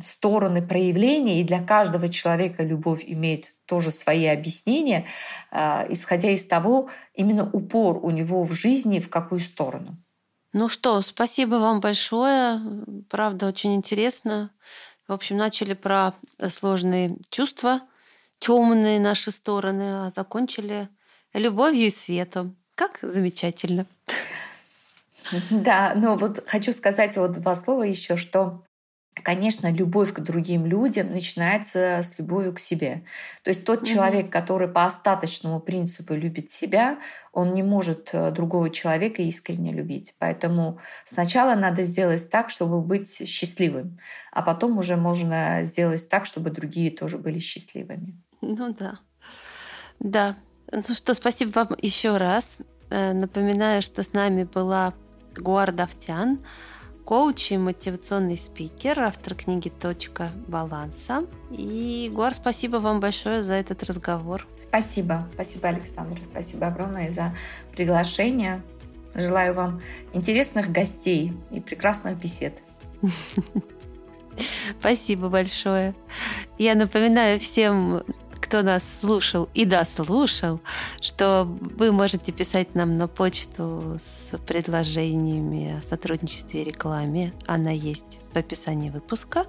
стороны 0.00 0.66
проявления, 0.66 1.40
и 1.40 1.44
для 1.44 1.60
каждого 1.60 2.08
человека 2.08 2.62
любовь 2.62 3.04
имеет 3.06 3.54
тоже 3.66 3.90
свои 3.90 4.26
объяснения, 4.26 5.06
а, 5.50 5.86
исходя 5.88 6.30
из 6.30 6.44
того, 6.46 6.90
именно 7.14 7.48
упор 7.50 7.98
у 8.02 8.10
него 8.10 8.42
в 8.44 8.52
жизни 8.52 8.98
в 8.98 9.08
какую 9.08 9.40
сторону. 9.40 9.96
Ну 10.52 10.68
что, 10.68 11.00
спасибо 11.02 11.56
вам 11.56 11.80
большое. 11.80 12.60
Правда, 13.08 13.46
очень 13.46 13.74
интересно. 13.74 14.50
В 15.06 15.12
общем, 15.12 15.36
начали 15.36 15.74
про 15.74 16.14
сложные 16.48 17.16
чувства, 17.30 17.82
темные 18.40 18.98
наши 18.98 19.30
стороны, 19.30 20.06
а 20.06 20.12
закончили 20.14 20.88
любовью 21.32 21.86
и 21.86 21.90
светом. 21.90 22.56
Как 22.74 22.98
замечательно. 23.02 23.86
Да, 25.50 25.92
но 25.94 26.16
вот 26.16 26.42
хочу 26.46 26.72
сказать 26.72 27.16
вот 27.16 27.32
два 27.32 27.54
слова 27.54 27.82
еще, 27.82 28.16
что 28.16 28.64
Конечно, 29.14 29.70
любовь 29.70 30.12
к 30.12 30.20
другим 30.20 30.66
людям 30.66 31.12
начинается 31.12 31.98
с 32.02 32.18
любовью 32.18 32.54
к 32.54 32.60
себе. 32.60 33.02
То 33.42 33.50
есть 33.50 33.64
тот 33.64 33.82
mm-hmm. 33.82 33.92
человек, 33.92 34.32
который 34.32 34.68
по 34.68 34.86
остаточному 34.86 35.60
принципу 35.60 36.14
любит 36.14 36.50
себя, 36.50 36.98
он 37.32 37.52
не 37.52 37.62
может 37.62 38.10
э, 38.12 38.30
другого 38.30 38.70
человека 38.70 39.20
искренне 39.22 39.72
любить. 39.72 40.14
Поэтому 40.18 40.78
сначала 41.04 41.54
надо 41.54 41.82
сделать 41.82 42.30
так, 42.30 42.50
чтобы 42.50 42.80
быть 42.80 43.28
счастливым, 43.28 43.98
а 44.32 44.42
потом 44.42 44.78
уже 44.78 44.96
можно 44.96 45.64
сделать 45.64 46.08
так, 46.08 46.24
чтобы 46.24 46.50
другие 46.50 46.90
тоже 46.90 47.18
были 47.18 47.40
счастливыми. 47.40 48.16
Ну 48.40 48.72
да. 48.72 48.98
Да. 49.98 50.36
Ну 50.72 50.82
что, 50.94 51.14
спасибо 51.14 51.50
вам 51.50 51.76
еще 51.82 52.16
раз. 52.16 52.58
Э, 52.90 53.12
напоминаю, 53.12 53.82
что 53.82 54.02
с 54.02 54.12
нами 54.12 54.44
была 54.44 54.94
Гуардавтян 55.36 56.40
коуч 57.10 57.50
и 57.50 57.58
мотивационный 57.58 58.36
спикер, 58.36 59.00
автор 59.00 59.34
книги 59.34 59.68
«Точка 59.68 60.30
баланса». 60.46 61.26
И, 61.50 62.08
Гуар, 62.14 62.32
спасибо 62.32 62.76
вам 62.76 63.00
большое 63.00 63.42
за 63.42 63.54
этот 63.54 63.82
разговор. 63.82 64.46
Спасибо. 64.56 65.28
Спасибо, 65.34 65.70
Александр. 65.70 66.20
Спасибо 66.22 66.68
огромное 66.68 67.10
за 67.10 67.34
приглашение. 67.72 68.62
Желаю 69.12 69.54
вам 69.54 69.80
интересных 70.12 70.70
гостей 70.70 71.32
и 71.50 71.58
прекрасных 71.58 72.16
бесед. 72.16 72.62
Спасибо 74.78 75.28
большое. 75.30 75.96
Я 76.58 76.76
напоминаю 76.76 77.40
всем 77.40 78.04
кто 78.50 78.62
нас 78.62 78.82
слушал 79.00 79.48
и 79.54 79.64
дослушал, 79.64 80.60
что 81.00 81.44
вы 81.44 81.92
можете 81.92 82.32
писать 82.32 82.74
нам 82.74 82.96
на 82.96 83.06
почту 83.06 83.94
с 83.96 84.36
предложениями 84.38 85.78
о 85.78 85.82
сотрудничестве 85.82 86.62
и 86.62 86.64
рекламе. 86.64 87.32
Она 87.46 87.70
есть 87.70 88.18
в 88.34 88.36
описании 88.36 88.90
выпуска. 88.90 89.46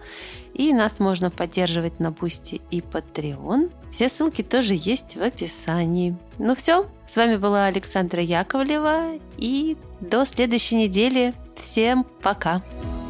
И 0.53 0.71
нас 0.71 0.99
можно 0.99 1.31
поддерживать 1.31 1.99
на 1.99 2.11
Boosty 2.11 2.61
и 2.69 2.81
Patreon. 2.81 3.71
Все 3.89 4.07
ссылки 4.07 4.43
тоже 4.43 4.75
есть 4.77 5.17
в 5.17 5.23
описании. 5.23 6.15
Ну 6.37 6.53
все, 6.53 6.85
с 7.07 7.15
вами 7.15 7.37
была 7.37 7.65
Александра 7.65 8.21
Яковлева. 8.21 9.19
И 9.37 9.77
до 9.99 10.25
следующей 10.25 10.75
недели. 10.75 11.33
Всем 11.55 12.05
пока! 12.21 12.61
Пока. 12.61 13.00